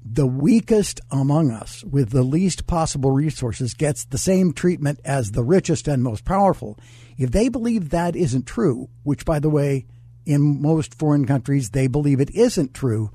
the 0.04 0.26
weakest 0.26 1.00
among 1.10 1.50
us 1.50 1.82
with 1.82 2.10
the 2.10 2.22
least 2.22 2.66
possible 2.66 3.10
resources 3.10 3.74
gets 3.74 4.04
the 4.04 4.18
same 4.18 4.52
treatment 4.52 5.00
as 5.04 5.30
the 5.30 5.42
richest 5.42 5.88
and 5.88 6.02
most 6.02 6.24
powerful. 6.24 6.78
If 7.16 7.32
they 7.32 7.48
believe 7.48 7.90
that 7.90 8.14
isn't 8.14 8.46
true, 8.46 8.90
which 9.02 9.24
by 9.24 9.40
the 9.40 9.48
way, 9.48 9.86
in 10.26 10.60
most 10.60 10.94
foreign 10.94 11.26
countries 11.26 11.70
they 11.70 11.86
believe 11.86 12.20
it 12.20 12.30
isn't 12.30 12.74
true, 12.74 13.10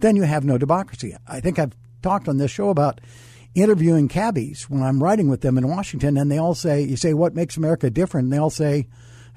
then 0.00 0.16
you 0.16 0.22
have 0.22 0.44
no 0.44 0.58
democracy. 0.58 1.16
I 1.26 1.40
think 1.40 1.58
I've 1.58 1.76
talked 2.02 2.28
on 2.28 2.38
this 2.38 2.52
show 2.52 2.68
about 2.68 3.00
interviewing 3.54 4.06
cabbies 4.06 4.70
when 4.70 4.82
I'm 4.82 5.02
riding 5.02 5.28
with 5.28 5.40
them 5.40 5.58
in 5.58 5.66
Washington, 5.66 6.16
and 6.16 6.30
they 6.30 6.38
all 6.38 6.54
say, 6.54 6.82
"You 6.82 6.96
say 6.96 7.14
what 7.14 7.34
makes 7.34 7.56
America 7.56 7.90
different?" 7.90 8.26
And 8.26 8.32
they 8.32 8.38
all 8.38 8.50
say, 8.50 8.86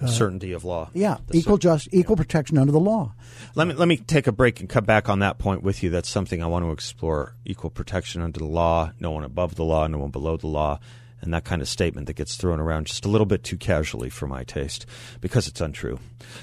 uh, 0.02 0.08
"Certainty 0.08 0.52
of 0.52 0.64
law." 0.64 0.90
Yeah, 0.94 1.18
the 1.28 1.38
equal 1.38 1.58
just 1.58 1.88
equal 1.92 2.16
yeah. 2.16 2.24
protection 2.24 2.58
under 2.58 2.72
the 2.72 2.80
law. 2.80 3.14
Let 3.56 3.68
me 3.68 3.74
let 3.74 3.88
me 3.88 3.98
take 3.98 4.28
a 4.28 4.32
break 4.32 4.60
and 4.60 4.70
come 4.70 4.86
back 4.86 5.10
on 5.10 5.20
that 5.20 5.38
point 5.38 5.64
with 5.64 5.84
you. 5.84 5.90
That's 5.90 6.10
something 6.10 6.42
I 6.42 6.48
want 6.48 6.66
to 6.66 6.72
explore: 6.72 7.36
equal 7.46 7.70
protection 7.70 8.22
under 8.22 8.40
the 8.40 8.46
law, 8.46 8.92
no 9.00 9.12
one 9.12 9.24
above 9.24 9.56
the 9.56 9.66
law, 9.66 9.88
no 9.88 10.00
one 10.00 10.12
below 10.12 10.38
the 10.38 10.48
law. 10.48 10.80
And 11.24 11.34
that 11.36 11.44
kind 11.44 11.62
of 11.62 11.70
statement 11.70 12.08
that 12.08 12.16
gets 12.16 12.36
thrown 12.36 12.60
around 12.60 12.88
just 12.88 13.06
a 13.06 13.08
little 13.08 13.28
bit 13.28 13.44
too 13.44 13.58
casually 13.58 14.10
for 14.10 14.26
my 14.26 14.44
taste 14.44 14.88
because 15.22 15.48
it's 15.48 15.62
untrue. 15.62 16.00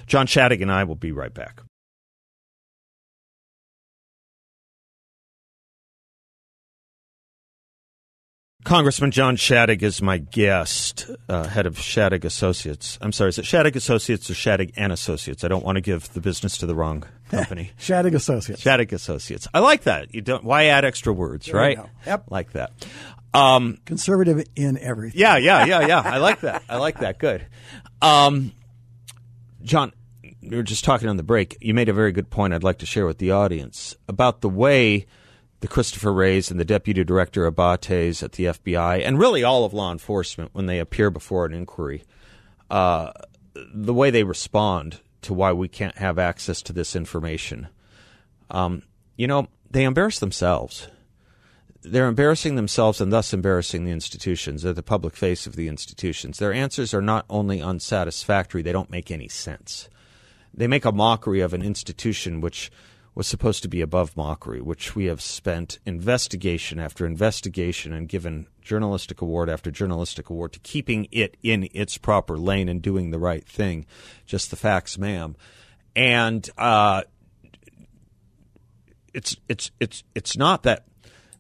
John 0.07 0.29
Shadegg 0.29 0.63
and 0.63 0.71
I 0.71 0.85
will 0.85 0.95
be 0.95 1.11
right 1.11 1.35
back. 1.35 1.63
Congressman 8.65 9.13
John 9.13 9.37
Shadegg 9.37 9.83
is 9.83 10.03
my 10.03 10.19
guest, 10.19 11.09
uh, 11.29 11.45
head 11.47 11.65
of 11.65 11.77
Shadegg 11.77 12.25
Associates. 12.25 12.99
I'm 13.01 13.13
sorry, 13.13 13.29
is 13.31 13.39
it 13.39 13.45
Shadegg 13.45 13.77
Associates 13.77 14.29
or 14.29 14.35
Shadegg 14.35 14.73
and 14.77 14.93
Associates? 14.93 15.45
I 15.45 15.49
don't 15.49 15.65
want 15.65 15.77
to 15.77 15.81
give 15.81 16.13
the 16.13 16.21
business 16.21 16.59
to 16.59 16.67
the 16.67 16.75
wrong 16.75 17.05
company. 17.31 17.71
Shadegg 17.79 18.15
Associates. 18.15 18.63
Shadegg 18.63 18.93
Associates. 18.93 19.47
I 19.55 19.61
like 19.61 19.85
that. 19.85 20.13
You 20.13 20.23
don't. 20.23 20.43
Why 20.43 20.67
add 20.67 20.85
extra 20.85 21.13
words, 21.13 21.47
there 21.47 21.55
right? 21.55 21.79
Yep. 22.05 22.25
Like 22.31 22.53
that. 22.53 22.73
Um, 23.33 23.79
Conservative 23.85 24.45
in 24.57 24.77
everything. 24.79 25.21
Yeah, 25.21 25.37
yeah, 25.37 25.65
yeah, 25.65 25.87
yeah. 25.87 26.01
I 26.05 26.19
like 26.19 26.41
that. 26.41 26.65
I 26.69 26.79
like 26.79 26.99
that. 26.99 27.19
Good. 27.19 27.47
Um, 28.03 28.53
John, 29.63 29.93
we 30.43 30.57
were 30.57 30.63
just 30.65 30.83
talking 30.85 31.09
on 31.09 31.17
the 31.17 31.23
break. 31.23 31.57
You 31.61 31.75
made 31.75 31.89
a 31.89 31.93
very 31.93 32.11
good 32.11 32.29
point. 32.29 32.53
I'd 32.53 32.65
like 32.65 32.79
to 32.79 32.87
share 32.87 33.07
with 33.07 33.19
the 33.19 33.31
audience 33.31 33.95
about 34.09 34.41
the 34.41 34.49
way 34.49 35.07
the 35.61 35.69
Christopher 35.69 36.13
Wrays 36.13 36.51
and 36.51 36.61
the 36.61 36.65
deputy 36.65 37.03
director 37.05 37.51
Abbates 37.51 38.23
at 38.23 38.33
the 38.33 38.45
FBI, 38.45 39.05
and 39.05 39.19
really 39.19 39.43
all 39.43 39.65
of 39.65 39.75
law 39.75 39.91
enforcement, 39.91 40.51
when 40.53 40.67
they 40.67 40.79
appear 40.79 41.11
before 41.11 41.47
an 41.47 41.53
inquiry, 41.53 42.05
uh, 42.71 43.13
the 43.55 43.95
way 43.95 44.11
they 44.11 44.23
respond 44.23 45.01
to 45.23 45.35
why 45.35 45.53
we 45.53 45.69
can't 45.69 45.99
have 45.99 46.19
access 46.19 46.63
to 46.63 46.73
this 46.73 46.95
information. 46.95 47.69
Um, 48.51 48.83
you 49.17 49.27
know, 49.27 49.49
they 49.71 49.85
embarrass 49.85 50.21
themselves. 50.21 50.89
They're 51.83 52.09
embarrassing 52.09 52.55
themselves 52.55 53.01
and 53.01 53.13
thus 53.13 53.33
embarrassing 53.33 53.85
the 53.85 53.93
institutions. 53.93 54.63
They're 54.63 54.73
the 54.73 54.83
public 54.83 55.17
face 55.17 55.47
of 55.47 55.57
the 55.57 55.69
institutions. 55.69 56.39
Their 56.39 56.53
answers 56.53 56.95
are 56.95 57.03
not 57.03 57.25
only 57.29 57.61
unsatisfactory, 57.61 58.63
they 58.63 58.73
don't 58.73 58.91
make 58.91 59.11
any 59.11 59.29
sense. 59.29 59.89
They 60.53 60.67
make 60.67 60.85
a 60.85 60.93
mockery 60.93 61.41
of 61.41 61.55
an 61.55 61.63
institution 61.63 62.41
which 62.41 62.71
was 63.19 63.27
supposed 63.27 63.63
to 63.65 63.69
be 63.69 63.81
above 63.81 64.17
mockery, 64.17 64.61
which 64.61 64.95
we 64.95 65.07
have 65.07 65.21
spent 65.21 65.81
investigation 65.85 66.79
after 66.79 67.05
investigation 67.05 67.93
and 67.93 68.09
given 68.09 68.47
journalistic 68.63 69.21
award 69.21 69.51
after 69.51 69.73
journalistic 69.73 70.31
award 70.31 70.53
to 70.53 70.61
keeping 70.61 71.09
it 71.11 71.37
in 71.43 71.69
its 71.75 71.99
proper 71.99 72.39
lane 72.39 72.69
and 72.69 72.81
doing 72.81 73.11
the 73.11 73.19
right 73.19 73.45
thing. 73.45 73.85
Just 74.25 74.51
the 74.51 74.57
facts, 74.57 74.97
ma'am. 74.99 75.35
And 75.97 76.49
uh, 76.57 77.03
it's 79.13 79.37
it's 79.49 79.73
it's 79.81 80.05
it's 80.15 80.37
not 80.37 80.63
that 80.63 80.85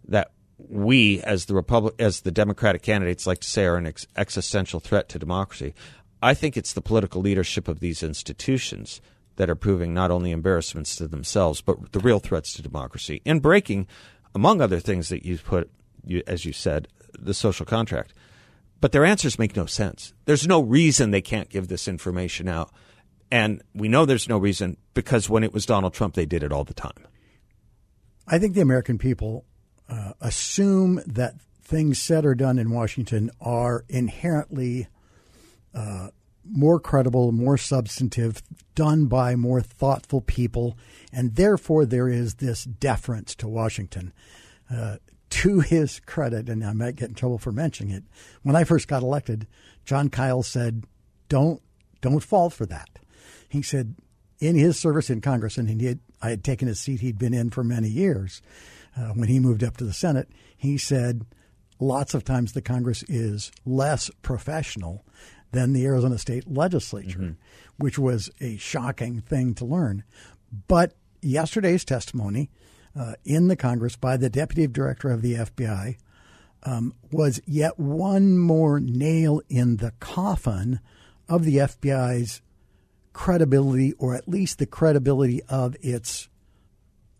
that 0.08 0.32
we 0.58 1.22
as 1.22 1.44
the 1.44 1.54
republic 1.54 1.94
as 2.00 2.22
the 2.22 2.32
democratic 2.32 2.82
candidates 2.82 3.24
like 3.24 3.38
to 3.38 3.48
say 3.48 3.66
are 3.66 3.76
an 3.76 3.86
ex- 3.86 4.08
existential 4.16 4.80
threat 4.80 5.08
to 5.08 5.16
democracy 5.16 5.72
i 6.20 6.34
think 6.34 6.56
it's 6.56 6.72
the 6.72 6.80
political 6.80 7.22
leadership 7.22 7.68
of 7.68 7.78
these 7.78 8.02
institutions 8.02 9.00
that 9.38 9.48
are 9.48 9.56
proving 9.56 9.94
not 9.94 10.10
only 10.10 10.30
embarrassments 10.30 10.94
to 10.96 11.08
themselves 11.08 11.60
but 11.60 11.92
the 11.92 12.00
real 12.00 12.18
threats 12.18 12.52
to 12.52 12.62
democracy 12.62 13.22
in 13.24 13.40
breaking 13.40 13.86
among 14.34 14.60
other 14.60 14.78
things 14.78 15.08
that 15.08 15.24
you 15.24 15.38
put 15.38 15.70
you, 16.04 16.22
as 16.26 16.44
you 16.44 16.52
said 16.52 16.88
the 17.18 17.34
social 17.34 17.64
contract. 17.64 18.12
But 18.80 18.92
their 18.92 19.04
answers 19.04 19.38
make 19.38 19.56
no 19.56 19.66
sense. 19.66 20.12
There's 20.24 20.46
no 20.46 20.60
reason 20.60 21.10
they 21.10 21.22
can't 21.22 21.48
give 21.48 21.68
this 21.68 21.88
information 21.88 22.48
out. 22.48 22.70
And 23.30 23.62
we 23.74 23.88
know 23.88 24.04
there's 24.04 24.28
no 24.28 24.38
reason 24.38 24.76
because 24.94 25.28
when 25.28 25.42
it 25.42 25.52
was 25.52 25.66
Donald 25.66 25.94
Trump 25.94 26.14
they 26.14 26.26
did 26.26 26.42
it 26.42 26.52
all 26.52 26.64
the 26.64 26.74
time. 26.74 27.06
I 28.26 28.38
think 28.38 28.54
the 28.54 28.60
American 28.60 28.98
people 28.98 29.46
uh, 29.88 30.12
assume 30.20 31.00
that 31.06 31.34
things 31.62 32.00
said 32.00 32.24
or 32.24 32.34
done 32.34 32.58
in 32.58 32.70
Washington 32.70 33.30
are 33.40 33.84
inherently 33.88 34.88
uh, 35.74 36.08
more 36.50 36.80
credible, 36.80 37.32
more 37.32 37.56
substantive, 37.56 38.42
done 38.74 39.06
by 39.06 39.36
more 39.36 39.60
thoughtful 39.60 40.20
people, 40.20 40.76
and 41.12 41.34
therefore 41.34 41.84
there 41.84 42.08
is 42.08 42.36
this 42.36 42.64
deference 42.64 43.34
to 43.36 43.48
Washington. 43.48 44.12
Uh, 44.70 44.96
to 45.30 45.60
his 45.60 46.00
credit, 46.00 46.48
and 46.48 46.64
I 46.64 46.72
might 46.72 46.96
get 46.96 47.10
in 47.10 47.14
trouble 47.14 47.38
for 47.38 47.52
mentioning 47.52 47.94
it, 47.94 48.02
when 48.42 48.56
I 48.56 48.64
first 48.64 48.88
got 48.88 49.02
elected, 49.02 49.46
Jon 49.84 50.08
Kyl 50.08 50.42
said, 50.42 50.84
"Don't 51.28 51.60
don't 52.00 52.22
fall 52.22 52.48
for 52.48 52.64
that." 52.66 52.88
He 53.48 53.62
said, 53.62 53.94
in 54.40 54.56
his 54.56 54.78
service 54.78 55.10
in 55.10 55.20
Congress, 55.20 55.58
and 55.58 55.68
he 55.68 55.86
had, 55.86 56.00
I 56.22 56.30
had 56.30 56.44
taken 56.44 56.68
a 56.68 56.74
seat 56.74 57.00
he'd 57.00 57.18
been 57.18 57.34
in 57.34 57.50
for 57.50 57.64
many 57.64 57.88
years. 57.88 58.42
Uh, 58.96 59.08
when 59.08 59.28
he 59.28 59.40
moved 59.40 59.62
up 59.62 59.76
to 59.78 59.84
the 59.84 59.92
Senate, 59.92 60.28
he 60.56 60.78
said, 60.78 61.24
lots 61.80 62.14
of 62.14 62.24
times 62.24 62.52
the 62.52 62.62
Congress 62.62 63.02
is 63.04 63.52
less 63.64 64.10
professional 64.22 65.04
than 65.52 65.72
the 65.72 65.86
Arizona 65.86 66.18
State 66.18 66.48
Legislature, 66.48 67.18
mm-hmm. 67.18 67.32
which 67.78 67.98
was 67.98 68.30
a 68.40 68.56
shocking 68.56 69.20
thing 69.20 69.54
to 69.54 69.64
learn. 69.64 70.04
But 70.66 70.94
yesterday's 71.22 71.84
testimony 71.84 72.50
uh, 72.98 73.14
in 73.24 73.48
the 73.48 73.56
Congress 73.56 73.96
by 73.96 74.16
the 74.16 74.30
Deputy 74.30 74.66
Director 74.66 75.10
of 75.10 75.22
the 75.22 75.34
FBI 75.34 75.96
um, 76.64 76.94
was 77.10 77.40
yet 77.46 77.78
one 77.78 78.36
more 78.36 78.80
nail 78.80 79.40
in 79.48 79.76
the 79.76 79.92
coffin 80.00 80.80
of 81.28 81.44
the 81.44 81.56
FBI's 81.56 82.42
credibility, 83.12 83.92
or 83.94 84.14
at 84.14 84.28
least 84.28 84.58
the 84.58 84.66
credibility 84.66 85.42
of 85.48 85.76
its 85.80 86.28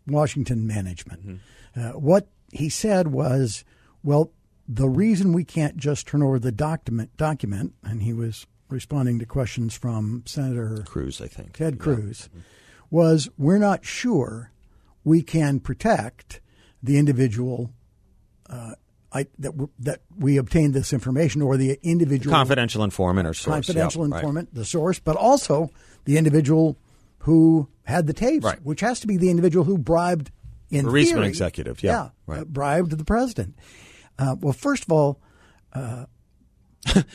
Washington 0.07 0.67
management. 0.67 1.27
Mm-hmm. 1.27 1.81
Uh, 1.81 1.99
what 1.99 2.29
he 2.53 2.69
said 2.69 3.09
was, 3.09 3.65
well, 4.03 4.33
the 4.69 4.89
reason 4.89 5.33
we 5.33 5.45
can't 5.45 5.79
just 5.79 6.07
turn 6.07 6.23
over 6.23 6.39
the 6.39 6.53
document, 6.53 7.17
document, 7.17 7.75
and 7.83 8.03
he 8.03 8.13
was 8.13 8.47
responding 8.69 9.19
to 9.19 9.27
questions 9.27 9.75
from 9.75 10.23
Senator 10.27 10.85
Cruz, 10.87 11.21
I 11.23 11.27
think, 11.27 11.55
Ted 11.55 11.79
Cruz, 11.79 12.29
yeah. 12.35 12.43
was 12.91 13.31
we're 13.39 13.59
not 13.59 13.85
sure 13.87 14.53
we 15.05 15.23
can 15.23 15.59
protect 15.59 16.41
the 16.83 16.99
individual 16.99 17.73
uh, 18.51 18.75
I, 19.11 19.27
that 19.39 19.53
that 19.79 20.03
we 20.19 20.37
obtained 20.37 20.75
this 20.75 20.93
information 20.93 21.41
or 21.41 21.57
the 21.57 21.79
individual 21.83 22.35
confidential 22.35 22.85
informant 22.85 23.27
or 23.27 23.33
source, 23.33 23.55
confidential 23.55 24.05
informant, 24.05 24.49
right. 24.51 24.55
the 24.55 24.67
source, 24.67 24.99
but 24.99 25.17
also 25.17 25.71
the 26.05 26.19
individual 26.19 26.77
who 27.21 27.69
had 27.85 28.07
the 28.07 28.13
tapes, 28.13 28.45
right. 28.45 28.63
which 28.63 28.81
has 28.81 29.01
to 29.01 29.07
be 29.07 29.17
the 29.17 29.31
individual 29.31 29.65
who 29.65 29.79
bribed 29.79 30.31
in 30.71 30.85
the 30.85 30.91
theory, 30.91 31.27
executive, 31.27 31.83
yeah, 31.83 31.93
yeah 31.93 32.09
right. 32.27 32.41
uh, 32.41 32.45
bribed 32.45 32.91
the 32.99 33.05
president. 33.05 33.57
Uh, 34.19 34.37
well, 34.41 34.53
first 34.53 34.85
of 34.85 34.93
all. 34.93 35.21
Uh, 35.73 36.07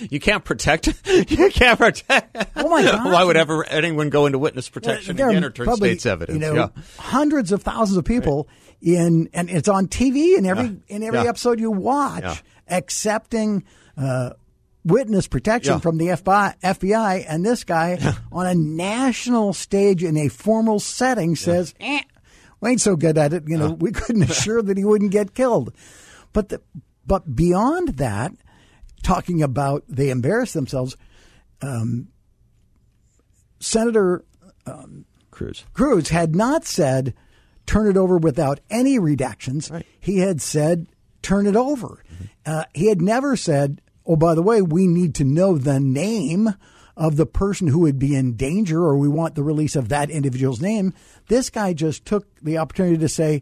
you 0.10 0.20
can't 0.20 0.44
protect. 0.44 0.94
You 1.14 1.50
can't 1.50 1.78
protect. 1.78 2.36
Oh 2.56 2.70
my 2.70 2.84
God! 2.84 3.06
Why 3.12 3.24
would 3.24 3.38
ever 3.38 3.66
anyone 3.66 4.10
go 4.10 4.26
into 4.26 4.40
witness 4.40 4.68
protection 4.68 5.16
well, 5.16 5.30
again 5.30 5.44
or 5.44 5.52
turn 5.52 5.66
probably, 5.66 5.90
state's 5.90 6.06
evidence? 6.06 6.36
You 6.36 6.40
know, 6.40 6.54
yeah. 6.56 6.84
hundreds 6.98 7.52
of 7.52 7.64
thousands 7.64 7.98
of 7.98 8.06
people 8.06 8.48
in, 8.82 9.30
and 9.34 9.50
it's 9.50 9.70
on 9.70 9.88
TV 9.88 10.38
in 10.38 10.46
every 10.46 10.66
yeah. 10.66 10.96
in 10.96 11.04
every 11.04 11.20
yeah. 11.20 11.30
episode 11.30 11.60
you 11.60 11.72
watch, 11.72 12.44
accepting 12.68 13.64
uh, 13.98 14.32
witness 14.84 15.28
protection 15.28 15.80
from 15.80 15.98
the 15.98 16.08
FBI, 16.08 16.60
FBI, 16.60 17.26
and 17.28 17.46
this 17.46 17.64
guy 17.64 18.00
on 18.32 18.46
a 18.46 18.56
national 18.56 19.54
stage 19.54 20.04
in 20.04 20.18
a 20.18 20.28
formal 20.30 20.80
setting 20.80 21.36
says, 21.36 21.74
eh, 21.80 22.02
"We 22.60 22.72
ain't 22.72 22.82
so 22.82 22.96
good 22.96 23.18
at 23.18 23.34
it." 23.34 23.44
You 23.48 23.58
know, 23.58 23.72
we 23.72 23.92
couldn't 23.92 24.24
assure 24.24 24.62
that 24.62 24.78
he 24.78 24.86
wouldn't 24.86 25.12
get 25.12 25.34
killed. 25.34 25.74
But 26.34 26.50
the, 26.50 26.62
but 27.06 27.36
beyond 27.36 27.98
that, 27.98 28.34
talking 29.04 29.42
about 29.42 29.84
they 29.88 30.10
embarrass 30.10 30.54
themselves. 30.54 30.96
Um, 31.62 32.10
Senator 33.60 34.26
um, 34.66 35.06
Cruz 35.32 35.64
Cruz 35.74 36.10
had 36.10 36.36
not 36.36 36.66
said 36.66 37.14
turn 37.66 37.88
it 37.88 37.98
over 37.98 38.18
without 38.18 38.60
any 38.70 39.00
redactions. 39.00 39.72
Right. 39.72 39.86
He 40.00 40.20
had 40.20 40.42
said, 40.42 40.88
turn 41.22 41.48
it 41.48 41.56
over. 41.56 42.04
Mm-hmm. 42.14 42.26
Uh, 42.46 42.64
he 42.74 42.88
had 42.88 43.02
never 43.02 43.36
said, 43.36 43.82
oh, 44.06 44.16
by 44.16 44.36
the 44.36 44.42
way, 44.42 44.62
we 44.62 44.88
need 44.88 45.16
to 45.16 45.24
know 45.24 45.58
the 45.58 45.80
name 45.80 46.50
of 46.96 47.16
the 47.16 47.26
person 47.26 47.68
who 47.68 47.80
would 47.80 47.98
be 47.98 48.16
in 48.16 48.36
danger 48.36 48.84
or 48.84 48.98
we 48.98 49.08
want 49.08 49.36
the 49.36 49.44
release 49.44 49.76
of 49.76 49.90
that 49.90 50.10
individual's 50.10 50.62
name. 50.62 50.94
This 51.28 51.50
guy 51.50 51.74
just 51.74 52.06
took 52.06 52.28
the 52.42 52.58
opportunity 52.58 52.98
to 52.98 53.10
say, 53.10 53.42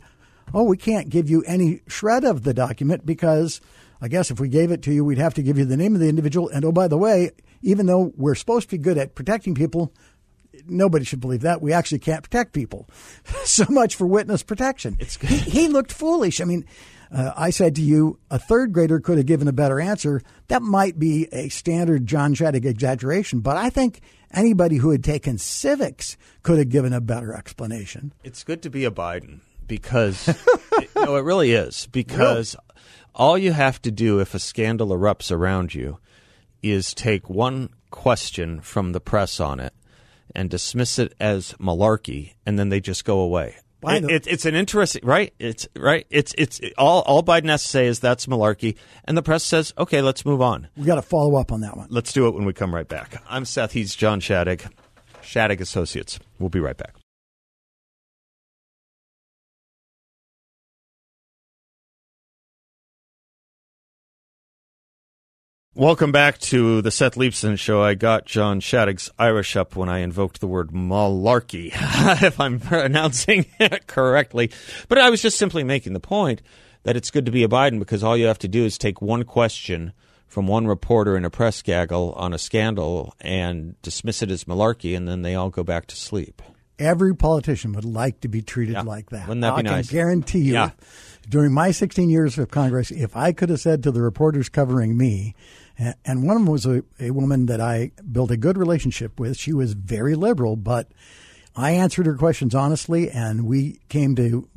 oh, 0.53 0.63
we 0.63 0.77
can't 0.77 1.09
give 1.09 1.29
you 1.29 1.43
any 1.43 1.81
shred 1.87 2.23
of 2.23 2.43
the 2.43 2.53
document 2.53 3.05
because 3.05 3.61
I 4.01 4.07
guess 4.07 4.31
if 4.31 4.39
we 4.39 4.49
gave 4.49 4.71
it 4.71 4.81
to 4.83 4.93
you, 4.93 5.05
we'd 5.05 5.19
have 5.19 5.35
to 5.35 5.43
give 5.43 5.57
you 5.57 5.65
the 5.65 5.77
name 5.77 5.93
of 5.93 6.01
the 6.01 6.09
individual. 6.09 6.49
And 6.49 6.65
oh, 6.65 6.71
by 6.71 6.87
the 6.87 6.97
way, 6.97 7.31
even 7.61 7.85
though 7.85 8.11
we're 8.17 8.35
supposed 8.35 8.69
to 8.69 8.77
be 8.77 8.83
good 8.83 8.97
at 8.97 9.13
protecting 9.13 9.53
people, 9.53 9.93
nobody 10.65 11.05
should 11.05 11.19
believe 11.19 11.41
that. 11.41 11.61
We 11.61 11.71
actually 11.71 11.99
can't 11.99 12.23
protect 12.23 12.53
people. 12.53 12.87
so 13.45 13.65
much 13.69 13.95
for 13.95 14.07
witness 14.07 14.41
protection. 14.41 14.97
He, 15.21 15.37
he, 15.37 15.67
looked 15.67 15.91
foolish. 15.91 16.41
I 16.41 16.45
mean, 16.45 16.65
uh, 17.11 17.33
I 17.35 17.51
said 17.51 17.75
to 17.75 17.81
you, 17.81 18.19
a 18.31 18.39
third 18.39 18.73
grader 18.73 18.99
could 18.99 19.17
have 19.17 19.27
given 19.27 19.47
a 19.47 19.53
better 19.53 19.79
answer. 19.79 20.21
That 20.47 20.63
might 20.63 20.97
be 20.97 21.27
a 21.31 21.49
standard 21.49 22.07
John 22.07 22.33
Shadegg 22.33 22.65
exaggeration, 22.65 23.41
but 23.41 23.57
I 23.57 23.69
think 23.69 24.01
anybody 24.33 24.77
who 24.77 24.89
had 24.89 25.03
taken 25.03 25.37
civics 25.37 26.17
could 26.41 26.57
have 26.57 26.69
given 26.69 26.93
a 26.93 27.01
better 27.01 27.33
explanation. 27.33 28.13
It's 28.23 28.43
good 28.43 28.63
to 28.63 28.69
be 28.69 28.85
a 28.85 28.91
Biden 28.91 29.41
because 29.71 30.27
it, 30.73 30.89
no, 30.97 31.15
it 31.15 31.23
really 31.23 31.53
is 31.53 31.87
because 31.93 32.57
all 33.15 33.37
you 33.37 33.53
have 33.53 33.81
to 33.81 33.89
do 33.89 34.19
if 34.19 34.33
a 34.33 34.39
scandal 34.39 34.89
erupts 34.89 35.31
around 35.31 35.73
you 35.73 35.97
is 36.61 36.93
take 36.93 37.29
one 37.29 37.69
question 37.89 38.59
from 38.59 38.91
the 38.91 38.99
press 38.99 39.39
on 39.39 39.61
it 39.61 39.73
and 40.35 40.49
dismiss 40.49 40.99
it 40.99 41.13
as 41.21 41.53
malarkey, 41.53 42.33
and 42.45 42.59
then 42.59 42.67
they 42.67 42.81
just 42.81 43.05
go 43.05 43.19
away. 43.19 43.55
It, 43.83 44.03
it, 44.11 44.27
it's 44.27 44.45
an 44.45 44.55
interesting, 44.55 45.05
right? 45.05 45.33
It's 45.39 45.69
right. 45.73 46.05
It's 46.09 46.35
it's 46.37 46.59
it, 46.59 46.73
all 46.77 47.01
all 47.03 47.23
Biden 47.23 47.47
has 47.47 47.63
to 47.63 47.69
say 47.69 47.87
is 47.87 48.01
that's 48.01 48.25
malarkey, 48.25 48.75
and 49.05 49.17
the 49.17 49.23
press 49.23 49.45
says, 49.45 49.73
okay, 49.77 50.01
let's 50.01 50.25
move 50.25 50.41
on. 50.41 50.67
We 50.75 50.83
got 50.83 50.95
to 50.95 51.01
follow 51.01 51.37
up 51.37 51.53
on 51.53 51.61
that 51.61 51.77
one. 51.77 51.87
Let's 51.89 52.11
do 52.11 52.27
it 52.27 52.35
when 52.35 52.43
we 52.43 52.51
come 52.51 52.75
right 52.75 52.87
back. 52.87 53.23
I'm 53.29 53.45
Seth. 53.45 53.71
He's 53.71 53.95
John 53.95 54.19
Shadegg, 54.19 54.69
Shadegg 55.21 55.61
Associates. 55.61 56.19
We'll 56.39 56.49
be 56.49 56.59
right 56.59 56.77
back. 56.77 57.00
Welcome 65.73 66.11
back 66.11 66.37
to 66.39 66.81
the 66.81 66.91
Seth 66.91 67.15
Leibsohn 67.15 67.57
Show. 67.57 67.81
I 67.81 67.93
got 67.93 68.25
John 68.25 68.59
Shadegg's 68.59 69.09
Irish 69.17 69.55
up 69.55 69.77
when 69.77 69.87
I 69.87 69.99
invoked 69.99 70.41
the 70.41 70.47
word 70.47 70.71
malarkey, 70.71 71.71
if 72.23 72.41
I'm 72.41 72.59
pronouncing 72.59 73.45
it 73.57 73.87
correctly. 73.87 74.51
But 74.89 74.97
I 74.97 75.09
was 75.09 75.21
just 75.21 75.37
simply 75.37 75.63
making 75.63 75.93
the 75.93 76.01
point 76.01 76.41
that 76.83 76.97
it's 76.97 77.09
good 77.09 77.25
to 77.25 77.31
be 77.31 77.43
a 77.45 77.47
Biden 77.47 77.79
because 77.79 78.03
all 78.03 78.17
you 78.17 78.25
have 78.25 78.39
to 78.39 78.49
do 78.49 78.65
is 78.65 78.77
take 78.77 79.01
one 79.01 79.23
question 79.23 79.93
from 80.27 80.45
one 80.45 80.67
reporter 80.67 81.15
in 81.15 81.23
a 81.23 81.29
press 81.29 81.61
gaggle 81.61 82.11
on 82.17 82.33
a 82.33 82.37
scandal 82.37 83.13
and 83.21 83.81
dismiss 83.81 84.21
it 84.21 84.29
as 84.29 84.43
malarkey, 84.43 84.95
and 84.95 85.07
then 85.07 85.21
they 85.21 85.35
all 85.35 85.49
go 85.49 85.63
back 85.63 85.85
to 85.87 85.95
sleep. 85.95 86.41
Every 86.79 87.15
politician 87.15 87.71
would 87.73 87.85
like 87.85 88.19
to 88.21 88.27
be 88.27 88.41
treated 88.41 88.73
Yeah. 88.73 88.81
like 88.81 89.11
that. 89.11 89.25
Wouldn't 89.29 89.41
that 89.43 89.55
be 89.55 89.69
I 89.69 89.71
nice? 89.75 89.87
can 89.87 89.95
guarantee 89.95 90.39
you, 90.39 90.53
Yeah. 90.53 90.71
during 91.29 91.53
my 91.53 91.71
16 91.71 92.09
years 92.09 92.37
of 92.37 92.49
Congress, 92.49 92.91
if 92.91 93.15
I 93.15 93.31
could 93.31 93.47
have 93.49 93.61
said 93.61 93.83
to 93.83 93.91
the 93.91 94.01
reporters 94.01 94.49
covering 94.49 94.97
me, 94.97 95.33
and 95.77 96.23
one 96.23 96.35
of 96.35 96.43
them 96.43 96.51
was 96.51 96.65
a, 96.65 96.83
a 96.99 97.11
woman 97.11 97.47
that 97.47 97.59
I 97.61 97.91
built 98.11 98.31
a 98.31 98.37
good 98.37 98.57
relationship 98.57 99.19
with. 99.19 99.37
She 99.37 99.53
was 99.53 99.73
very 99.73 100.15
liberal, 100.15 100.55
but 100.55 100.91
I 101.55 101.71
answered 101.71 102.05
her 102.05 102.15
questions 102.15 102.55
honestly, 102.55 103.09
and 103.09 103.45
we 103.45 103.79
came 103.89 104.15
to 104.15 104.47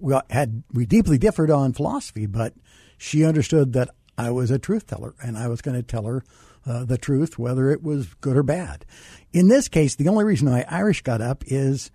we 0.00 0.14
had 0.30 0.62
we 0.72 0.86
deeply 0.86 1.18
differed 1.18 1.50
on 1.50 1.72
philosophy, 1.72 2.26
but 2.26 2.54
she 2.98 3.24
understood 3.24 3.72
that 3.74 3.90
I 4.16 4.30
was 4.30 4.50
a 4.50 4.58
truth 4.58 4.86
teller, 4.86 5.14
and 5.22 5.36
I 5.36 5.48
was 5.48 5.62
going 5.62 5.76
to 5.76 5.82
tell 5.82 6.04
her 6.04 6.24
uh, 6.66 6.84
the 6.84 6.98
truth, 6.98 7.38
whether 7.38 7.70
it 7.70 7.82
was 7.82 8.14
good 8.20 8.36
or 8.36 8.42
bad. 8.42 8.84
In 9.32 9.48
this 9.48 9.68
case, 9.68 9.96
the 9.96 10.08
only 10.08 10.24
reason 10.24 10.50
why 10.50 10.64
Irish 10.68 11.02
got 11.02 11.20
up 11.20 11.44
is 11.46 11.90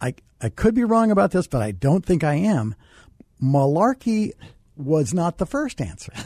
I 0.00 0.14
I 0.40 0.48
could 0.48 0.74
be 0.74 0.84
wrong 0.84 1.10
about 1.10 1.30
this, 1.30 1.46
but 1.46 1.62
I 1.62 1.72
don't 1.72 2.04
think 2.04 2.24
I 2.24 2.34
am. 2.34 2.74
Malarkey 3.42 4.32
was 4.80 5.14
not 5.14 5.38
the 5.38 5.46
first 5.46 5.80
answer. 5.80 6.12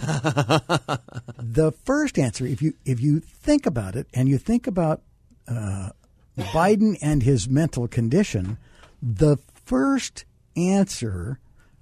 the 1.39 1.73
first 1.85 2.19
answer, 2.19 2.47
if 2.47 2.63
you 2.63 2.75
if 2.85 3.01
you 3.01 3.21
think 3.21 3.67
about 3.67 3.97
it, 3.97 4.07
and 4.15 4.29
you 4.29 4.39
think 4.39 4.67
about 4.67 5.03
uh, 5.49 5.91
Biden 6.37 6.97
and 7.03 7.23
his 7.23 7.49
mental 7.49 7.89
condition, 7.89 8.59
the 9.03 9.37
first 9.65 10.25
answer 10.57 11.39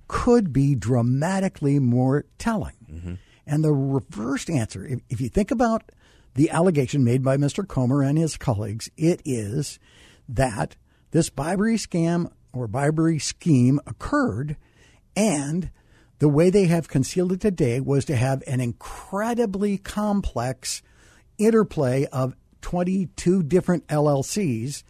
could 0.09 0.53
be 0.53 0.75
dramatically 0.75 1.79
more 1.79 2.25
telling. 2.39 2.75
And 3.47 3.65
the 3.65 3.73
reversed 3.73 4.51
answer, 4.51 4.87
if, 4.87 5.01
if 5.09 5.21
you 5.21 5.29
think 5.29 5.51
about 5.51 5.91
the 6.35 6.51
allegation 6.51 7.05
made 7.05 7.23
by 7.23 7.37
Mr. 7.37 7.67
Comer 7.67 8.03
and 8.03 8.19
his 8.19 8.37
colleagues, 8.37 8.91
it 8.97 9.21
is 9.25 9.79
that 10.29 10.77
this 11.11 11.31
bribery 11.31 11.77
scam 11.77 12.31
or 12.53 12.67
bribery 12.67 13.19
scheme 13.19 13.81
occurred, 13.87 14.57
and 15.17 15.71
the 16.23 16.29
way 16.29 16.51
they 16.51 16.67
have 16.67 16.87
concealed 16.87 17.33
it 17.33 17.41
today 17.41 17.81
was 17.81 18.05
to 18.05 18.15
have 18.15 18.45
an 18.47 18.61
incredibly 18.61 19.77
complex 19.77 20.81
interplay 21.37 22.07
of 22.13 22.37
22 22.61 23.43
different 23.43 23.85
LLCs 23.89 24.85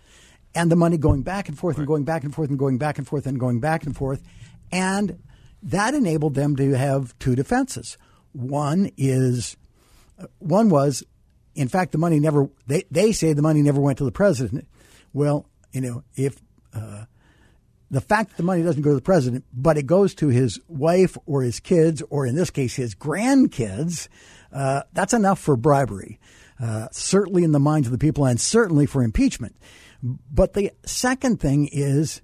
and 0.54 0.70
the 0.70 0.76
money 0.76 0.98
going 0.98 1.22
back 1.22 1.48
and 1.48 1.58
forth 1.58 1.78
and 1.78 1.86
going 1.86 2.04
back 2.04 2.22
and 2.22 2.34
forth 2.34 2.50
and 2.50 2.58
going 2.58 2.76
back 2.76 2.98
and 2.98 3.08
forth 3.08 3.24
and 3.24 3.40
going 3.40 3.60
back 3.60 3.86
and 3.86 3.96
forth. 3.96 4.22
And 4.70 5.22
that 5.62 5.94
enabled 5.94 6.34
them 6.34 6.54
to 6.56 6.72
have 6.72 7.18
two 7.18 7.34
defenses. 7.34 7.96
One 8.32 8.90
is 8.98 9.56
one 10.38 10.68
was, 10.68 11.02
in 11.54 11.68
fact, 11.68 11.92
the 11.92 11.98
money 11.98 12.20
never. 12.20 12.50
They 12.66 12.84
they 12.90 13.12
say 13.12 13.32
the 13.32 13.40
money 13.40 13.62
never 13.62 13.80
went 13.80 13.96
to 13.96 14.04
the 14.04 14.12
president. 14.12 14.68
Well, 15.14 15.48
you 15.72 15.80
know, 15.80 16.04
if 16.14 16.36
uh, 16.74 17.06
the 17.92 18.00
fact 18.00 18.30
that 18.30 18.36
the 18.38 18.42
money 18.42 18.62
doesn't 18.62 18.82
go 18.82 18.90
to 18.90 18.96
the 18.96 19.02
president, 19.02 19.44
but 19.52 19.76
it 19.76 19.86
goes 19.86 20.14
to 20.16 20.28
his 20.28 20.58
wife 20.66 21.16
or 21.26 21.42
his 21.42 21.60
kids, 21.60 22.02
or 22.10 22.26
in 22.26 22.34
this 22.34 22.50
case, 22.50 22.74
his 22.74 22.94
grandkids, 22.94 24.08
uh, 24.50 24.82
that's 24.92 25.12
enough 25.12 25.38
for 25.38 25.56
bribery. 25.56 26.18
Uh, 26.60 26.88
certainly 26.92 27.44
in 27.44 27.52
the 27.52 27.60
minds 27.60 27.88
of 27.88 27.92
the 27.92 27.98
people, 27.98 28.24
and 28.24 28.40
certainly 28.40 28.86
for 28.86 29.02
impeachment. 29.02 29.56
But 30.02 30.54
the 30.54 30.70
second 30.86 31.40
thing 31.40 31.68
is 31.70 32.22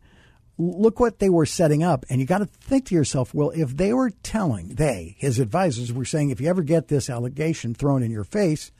look 0.58 1.00
what 1.00 1.18
they 1.18 1.30
were 1.30 1.46
setting 1.46 1.82
up. 1.82 2.04
And 2.08 2.20
you 2.20 2.26
got 2.26 2.38
to 2.38 2.46
think 2.46 2.86
to 2.86 2.94
yourself, 2.94 3.32
well, 3.32 3.50
if 3.50 3.76
they 3.76 3.92
were 3.92 4.10
telling, 4.10 4.74
they, 4.74 5.16
his 5.18 5.38
advisors, 5.38 5.92
were 5.92 6.04
saying, 6.04 6.30
if 6.30 6.40
you 6.40 6.48
ever 6.48 6.62
get 6.62 6.88
this 6.88 7.08
allegation 7.08 7.74
thrown 7.74 8.02
in 8.02 8.10
your 8.10 8.24
face, 8.24 8.72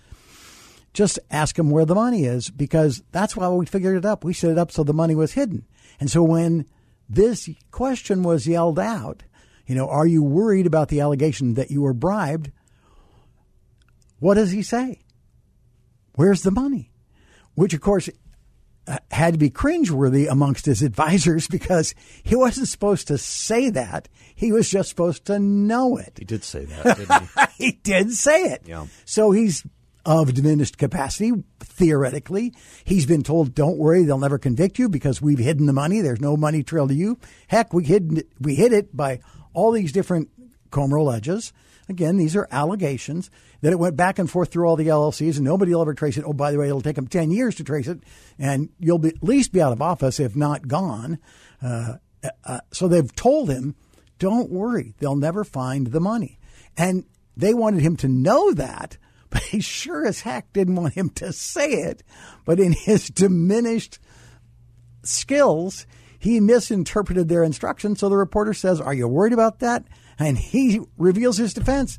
just 0.93 1.19
ask 1.31 1.57
them 1.57 1.71
where 1.71 1.85
the 1.85 1.95
money 1.95 2.25
is 2.25 2.51
because 2.51 3.03
that's 3.13 3.37
why 3.37 3.49
we 3.49 3.67
figured 3.67 3.97
it 3.97 4.05
up. 4.05 4.25
We 4.25 4.33
set 4.33 4.51
it 4.51 4.59
up 4.59 4.73
so 4.73 4.83
the 4.83 4.93
money 4.93 5.15
was 5.15 5.33
hidden. 5.33 5.67
And 6.01 6.11
so 6.11 6.23
when 6.23 6.67
this 7.09 7.49
question 7.71 8.23
was 8.23 8.47
yelled 8.47 8.79
out, 8.79 9.23
you 9.67 9.75
know, 9.75 9.89
are 9.89 10.07
you 10.07 10.23
worried 10.23 10.67
about 10.67 10.89
the 10.89 11.01
allegation 11.01 11.55
that 11.55 11.71
you 11.71 11.83
were 11.83 11.95
bribed? 11.95 12.51
What 14.19 14.35
does 14.35 14.51
he 14.51 14.63
say? 14.63 15.01
Where's 16.15 16.43
the 16.43 16.51
money? 16.51 16.91
Which, 17.55 17.75
of 17.75 17.81
course, 17.81 18.09
uh, 18.87 18.99
had 19.11 19.35
to 19.35 19.39
be 19.39 19.51
cringeworthy 19.51 20.31
amongst 20.31 20.67
his 20.67 20.83
advisors 20.83 21.47
because 21.47 21.95
he 22.23 22.35
wasn't 22.35 22.69
supposed 22.69 23.09
to 23.09 23.19
say 23.19 23.71
that. 23.71 24.09
He 24.35 24.53
was 24.53 24.71
just 24.71 24.89
supposed 24.89 25.27
to 25.27 25.39
know 25.39 25.97
it. 25.97 26.15
He 26.19 26.25
did 26.25 26.45
say 26.45 26.65
that, 26.65 26.97
didn't 26.97 27.23
he? 27.57 27.65
he 27.67 27.73
did 27.73 28.13
say 28.13 28.43
it. 28.45 28.63
Yeah. 28.65 28.87
So 29.05 29.31
he's 29.31 29.65
of 30.09 30.33
diminished 30.33 30.79
capacity, 30.79 31.33
theoretically. 31.61 32.55
He's 32.83 33.05
been 33.05 33.23
told, 33.23 33.55
don't 33.55 33.77
worry, 33.77 34.05
they'll 34.05 34.17
never 34.17 34.39
convict 34.39 34.79
you 34.79 34.89
because 34.89 35.21
we've 35.21 35.39
hidden 35.39 35.67
the 35.67 35.75
money. 35.75 36.01
There's 36.01 36.21
no 36.21 36.35
money 36.35 36.63
trail 36.63 36.89
to 36.89 36.95
you. 36.95 37.19
Heck, 37.49 37.75
we 37.75 37.85
hid, 37.85 38.25
we 38.41 38.55
hid 38.55 38.73
it 38.73 38.97
by 38.97 39.21
all 39.53 39.71
these 39.71 39.93
different 39.93 40.31
Comer 40.71 40.97
alleges. 40.97 41.53
Again, 41.91 42.17
these 42.17 42.35
are 42.37 42.49
allegations 42.51 43.31
that 43.61 43.73
it 43.73 43.79
went 43.79 43.97
back 43.97 44.19
and 44.19 44.31
forth 44.31 44.51
through 44.51 44.67
all 44.67 44.77
the 44.77 44.87
LLCs 44.87 45.37
and 45.37 45.45
nobody 45.45 45.75
will 45.75 45.83
ever 45.83 45.93
trace 45.93 46.17
it. 46.17 46.25
Oh, 46.27 46.33
by 46.33 46.53
the 46.53 46.59
way, 46.59 46.69
it'll 46.69 46.81
take 46.81 46.97
them 46.97 47.07
10 47.07 47.31
years 47.31 47.55
to 47.57 47.65
trace 47.65 47.87
it 47.87 48.01
and 48.39 48.71
you'll 48.81 48.99
be, 48.99 49.09
at 49.09 49.23
least 49.23 49.53
be 49.53 49.61
out 49.61 49.73
of 49.73 49.83
office, 49.83 50.19
if 50.19 50.35
not 50.35 50.69
gone. 50.69 51.19
Uh, 51.63 51.97
uh, 52.45 52.61
so 52.73 52.89
they've 52.89 53.15
told 53.15 53.51
him, 53.51 53.75
don't 54.19 54.51
worry, 54.51 54.95
they'll 55.01 55.17
never 55.17 55.45
find 55.45 55.89
the 55.89 56.01
money. 56.01 56.39
And 56.79 57.05
they 57.37 57.53
wanted 57.53 57.83
him 57.83 57.97
to 57.97 58.09
know 58.09 58.55
that, 58.55 58.97
but 59.31 59.43
he 59.43 59.61
sure 59.61 60.07
as 60.07 60.23
heck 60.23 60.53
didn't 60.53 60.77
want 60.77 60.95
him 60.95 61.11
to 61.11 61.33
say 61.33 61.71
it. 61.71 62.03
But 62.45 62.61
in 62.61 62.73
his 62.73 63.09
diminished 63.09 63.99
skills, 65.03 65.87
he 66.19 66.41
misinterpreted 66.41 67.29
their 67.29 67.43
instructions. 67.43 68.01
So 68.01 68.09
the 68.09 68.17
reporter 68.17 68.55
says, 68.55 68.81
Are 68.81 68.95
you 68.95 69.07
worried 69.07 69.33
about 69.33 69.61
that? 69.61 69.85
And 70.19 70.39
he 70.39 70.81
reveals 70.97 71.37
his 71.37 71.55
defense. 71.55 71.99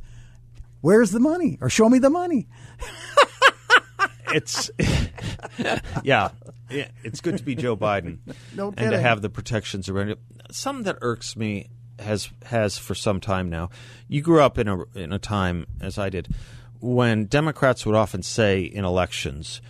Where's 0.81 1.11
the 1.11 1.19
money? 1.19 1.57
Or 1.61 1.69
show 1.69 1.89
me 1.89 1.99
the 1.99 2.09
money. 2.09 2.47
it's 4.33 4.71
yeah, 6.03 6.29
it's 6.69 7.21
good 7.21 7.37
to 7.37 7.43
be 7.43 7.55
Joe 7.55 7.75
Biden 7.75 8.19
No 8.55 8.73
and 8.77 8.91
to 8.91 8.99
have 8.99 9.21
the 9.21 9.29
protections 9.29 9.89
around 9.89 10.09
it. 10.09 10.19
Something 10.51 10.83
that 10.83 10.97
irks 11.01 11.35
me 11.35 11.69
has 11.99 12.29
has 12.45 12.77
for 12.77 12.95
some 12.95 13.19
time 13.19 13.49
now. 13.49 13.69
You 14.07 14.21
grew 14.21 14.41
up 14.41 14.57
in 14.57 14.67
a 14.67 14.83
in 14.95 15.11
a 15.11 15.19
time 15.19 15.65
as 15.81 15.97
I 15.97 16.09
did 16.09 16.33
when 16.79 17.25
Democrats 17.25 17.85
would 17.85 17.95
often 17.95 18.23
say 18.23 18.61
in 18.61 18.85
elections 18.85 19.61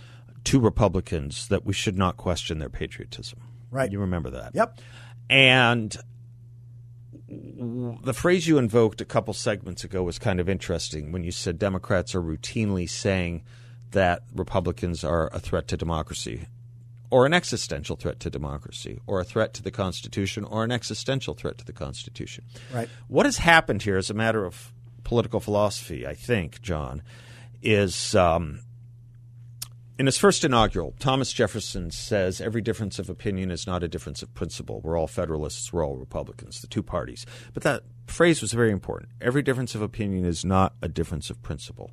to 0.44 0.60
Republicans 0.60 1.48
that 1.48 1.64
we 1.64 1.72
should 1.72 1.98
not 1.98 2.16
question 2.16 2.58
their 2.58 2.68
patriotism. 2.68 3.40
Right. 3.70 3.90
You 3.90 4.00
remember 4.00 4.30
that? 4.30 4.54
Yep. 4.54 4.80
And 5.28 5.96
the 7.28 8.12
phrase 8.12 8.48
you 8.48 8.58
invoked 8.58 9.00
a 9.00 9.04
couple 9.04 9.32
segments 9.34 9.84
ago 9.84 10.02
was 10.02 10.18
kind 10.18 10.40
of 10.40 10.48
interesting 10.48 11.12
when 11.12 11.22
you 11.22 11.30
said 11.30 11.58
Democrats 11.58 12.14
are 12.14 12.22
routinely 12.22 12.88
saying 12.88 13.44
that 13.92 14.22
Republicans 14.34 15.04
are 15.04 15.28
a 15.32 15.38
threat 15.38 15.68
to 15.68 15.76
democracy 15.76 16.46
or 17.10 17.26
an 17.26 17.34
existential 17.34 17.96
threat 17.96 18.20
to 18.20 18.30
democracy 18.30 19.00
or 19.06 19.20
a 19.20 19.24
threat 19.24 19.52
to 19.54 19.62
the 19.62 19.70
Constitution 19.70 20.44
or 20.44 20.64
an 20.64 20.72
existential 20.72 21.34
threat 21.34 21.58
to 21.58 21.64
the 21.64 21.72
Constitution. 21.72 22.44
Right. 22.72 22.88
What 23.08 23.26
has 23.26 23.38
happened 23.38 23.82
here 23.82 23.96
as 23.96 24.10
a 24.10 24.14
matter 24.14 24.44
of 24.44 24.72
political 25.04 25.40
philosophy, 25.40 26.06
I 26.06 26.14
think, 26.14 26.60
John, 26.62 27.02
is 27.62 28.14
um, 28.14 28.60
in 30.00 30.06
his 30.06 30.16
first 30.16 30.44
inaugural, 30.44 30.94
Thomas 30.98 31.30
Jefferson 31.30 31.90
says 31.90 32.40
every 32.40 32.62
difference 32.62 32.98
of 32.98 33.10
opinion 33.10 33.50
is 33.50 33.66
not 33.66 33.82
a 33.82 33.88
difference 33.88 34.22
of 34.22 34.32
principle. 34.32 34.80
We're 34.80 34.98
all 34.98 35.06
Federalists, 35.06 35.74
we're 35.74 35.84
all 35.84 35.98
Republicans, 35.98 36.62
the 36.62 36.68
two 36.68 36.82
parties. 36.82 37.26
But 37.52 37.64
that 37.64 37.82
phrase 38.06 38.40
was 38.40 38.54
very 38.54 38.70
important. 38.70 39.10
Every 39.20 39.42
difference 39.42 39.74
of 39.74 39.82
opinion 39.82 40.24
is 40.24 40.42
not 40.42 40.72
a 40.80 40.88
difference 40.88 41.28
of 41.28 41.42
principle. 41.42 41.90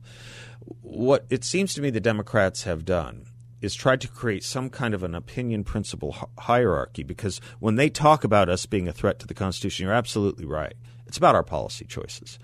What 0.81 1.25
it 1.29 1.43
seems 1.43 1.73
to 1.73 1.81
me 1.81 1.89
the 1.89 1.99
Democrats 1.99 2.63
have 2.63 2.85
done 2.85 3.25
is 3.59 3.75
tried 3.75 3.99
to 3.99 4.07
create 4.07 4.45
some 4.45 4.69
kind 4.69 4.93
of 4.93 5.03
an 5.03 5.13
opinion 5.13 5.65
principle 5.65 6.15
hierarchy 6.39 7.03
because 7.03 7.41
when 7.59 7.75
they 7.75 7.89
talk 7.89 8.23
about 8.23 8.47
us 8.47 8.65
being 8.65 8.87
a 8.87 8.93
threat 8.93 9.19
to 9.19 9.27
the 9.27 9.33
Constitution, 9.33 9.83
you're 9.83 9.93
absolutely 9.93 10.45
right. 10.45 10.75
It's 11.07 11.17
about 11.17 11.35
our 11.35 11.43
policy 11.43 11.83
choices 11.83 12.39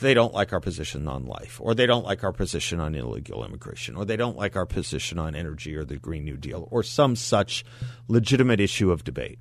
they 0.00 0.14
don't 0.14 0.34
like 0.34 0.52
our 0.52 0.60
position 0.60 1.06
on 1.06 1.26
life, 1.26 1.60
or 1.62 1.74
they 1.74 1.86
don't 1.86 2.04
like 2.04 2.24
our 2.24 2.32
position 2.32 2.80
on 2.80 2.94
illegal 2.94 3.44
immigration, 3.44 3.96
or 3.96 4.04
they 4.04 4.16
don't 4.16 4.36
like 4.36 4.56
our 4.56 4.66
position 4.66 5.18
on 5.18 5.34
energy 5.34 5.76
or 5.76 5.84
the 5.84 5.96
Green 5.96 6.24
New 6.24 6.36
Deal, 6.36 6.66
or 6.70 6.82
some 6.82 7.14
such 7.16 7.64
legitimate 8.08 8.60
issue 8.60 8.90
of 8.90 9.04
debate. 9.04 9.38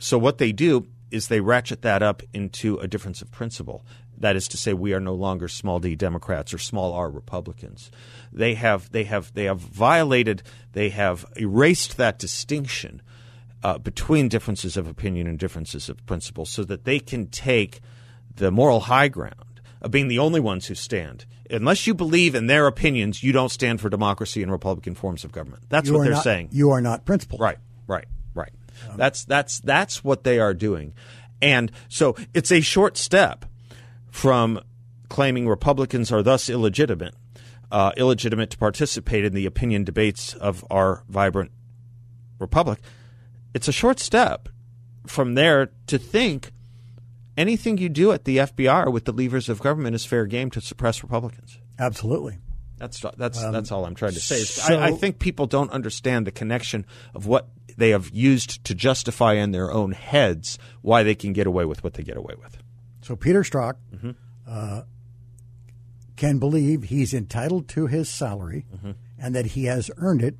So, 0.00 0.18
what 0.18 0.38
they 0.38 0.52
do 0.52 0.86
is 1.10 1.28
they 1.28 1.40
ratchet 1.40 1.82
that 1.82 2.02
up 2.02 2.22
into 2.32 2.78
a 2.78 2.88
difference 2.88 3.22
of 3.22 3.30
principle. 3.30 3.84
That 4.18 4.36
is 4.36 4.48
to 4.48 4.56
say, 4.56 4.72
we 4.72 4.92
are 4.94 5.00
no 5.00 5.14
longer 5.14 5.48
small 5.48 5.78
d 5.78 5.94
Democrats 5.94 6.52
or 6.52 6.58
small 6.58 6.92
r 6.92 7.10
Republicans. 7.10 7.90
They 8.32 8.54
have 8.54 8.90
they 8.90 9.04
have 9.04 9.32
they 9.34 9.44
have 9.44 9.60
violated, 9.60 10.42
they 10.72 10.90
have 10.90 11.24
erased 11.36 11.96
that 11.96 12.18
distinction 12.18 13.02
uh, 13.62 13.78
between 13.78 14.28
differences 14.28 14.76
of 14.76 14.86
opinion 14.86 15.26
and 15.26 15.38
differences 15.38 15.88
of 15.88 16.04
principle, 16.06 16.44
so 16.44 16.64
that 16.64 16.84
they 16.84 16.98
can 16.98 17.28
take 17.28 17.80
the 18.34 18.50
moral 18.50 18.80
high 18.80 19.08
ground 19.08 19.45
of 19.82 19.90
being 19.90 20.08
the 20.08 20.18
only 20.18 20.40
ones 20.40 20.66
who 20.66 20.74
stand. 20.74 21.26
Unless 21.50 21.86
you 21.86 21.94
believe 21.94 22.34
in 22.34 22.46
their 22.46 22.66
opinions, 22.66 23.22
you 23.22 23.32
don't 23.32 23.50
stand 23.50 23.80
for 23.80 23.88
democracy 23.88 24.42
and 24.42 24.50
Republican 24.50 24.94
forms 24.94 25.22
of 25.24 25.32
government. 25.32 25.64
That's 25.68 25.88
You 25.88 25.94
what 25.94 26.04
they're 26.04 26.12
not- 26.14 26.24
saying. 26.24 26.48
You 26.52 26.70
are 26.70 26.80
not 26.80 27.04
principled. 27.04 27.40
Right, 27.40 27.58
right, 27.86 28.06
right. 28.34 28.52
that's 28.96 29.24
that's 29.24 29.60
that's 29.60 30.02
what 30.02 30.24
they 30.24 30.38
are 30.40 30.54
doing, 30.54 30.92
and 31.40 31.70
so 31.88 32.16
it's 32.34 32.50
a 32.50 32.60
short 32.60 32.96
step 32.96 33.44
from 34.10 34.60
claiming 35.08 35.46
Republicans 35.48 36.10
are 36.10 36.22
thus 36.22 36.48
illegitimate, 36.48 37.14
uh, 37.70 37.92
illegitimate 37.96 38.50
to 38.50 38.58
participate 38.58 39.24
in 39.24 39.34
the 39.34 39.46
opinion 39.46 39.84
debates 39.84 40.34
of 40.34 40.64
our 40.70 41.04
vibrant 41.08 41.50
republic. 42.38 42.80
It's 43.54 43.68
a 43.68 43.72
short 43.72 44.00
step 44.00 44.48
from 45.06 45.34
there 45.34 45.70
to 45.86 45.96
think 45.98 46.50
anything 47.36 47.78
you 47.78 47.88
do 47.88 48.12
at 48.12 48.24
the 48.24 48.38
FBI 48.38 48.92
with 48.92 49.04
the 49.04 49.12
levers 49.12 49.48
of 49.48 49.60
government 49.60 49.94
is 49.94 50.04
fair 50.04 50.26
game 50.26 50.50
to 50.50 50.60
suppress 50.60 51.02
Republicans. 51.02 51.58
Absolutely. 51.78 52.38
That's 52.78 53.00
that's 53.16 53.40
that's 53.40 53.72
all 53.72 53.86
I'm 53.86 53.94
trying 53.94 54.12
to 54.12 54.20
say. 54.20 54.40
Um, 54.40 54.44
so- 54.44 54.78
I, 54.80 54.86
I 54.88 54.90
think 54.92 55.18
people 55.18 55.46
don't 55.46 55.70
understand 55.70 56.26
the 56.26 56.30
connection 56.30 56.84
of 57.14 57.26
what 57.26 57.48
they 57.78 57.90
have 57.90 58.10
used 58.10 58.64
to 58.64 58.74
justify 58.74 59.34
in 59.34 59.50
their 59.52 59.70
own 59.72 59.92
heads 59.92 60.58
why 60.82 61.02
they 61.02 61.14
can 61.14 61.32
get 61.32 61.46
away 61.46 61.64
with 61.64 61.82
what 61.84 61.94
they 61.94 62.02
get 62.02 62.16
away 62.16 62.34
with. 62.38 62.58
So 63.02 63.16
Peter 63.16 63.42
Strzok 63.42 63.74
Mm-hmm. 63.94 64.10
uh, 64.46 64.82
can 66.16 66.38
believe 66.38 66.84
he's 66.84 67.12
entitled 67.12 67.68
to 67.68 67.86
his 67.86 68.08
salary 68.08 68.64
Mm-hmm. 68.74 68.92
and 69.18 69.34
that 69.34 69.46
he 69.46 69.64
has 69.64 69.90
earned 69.98 70.22
it 70.22 70.36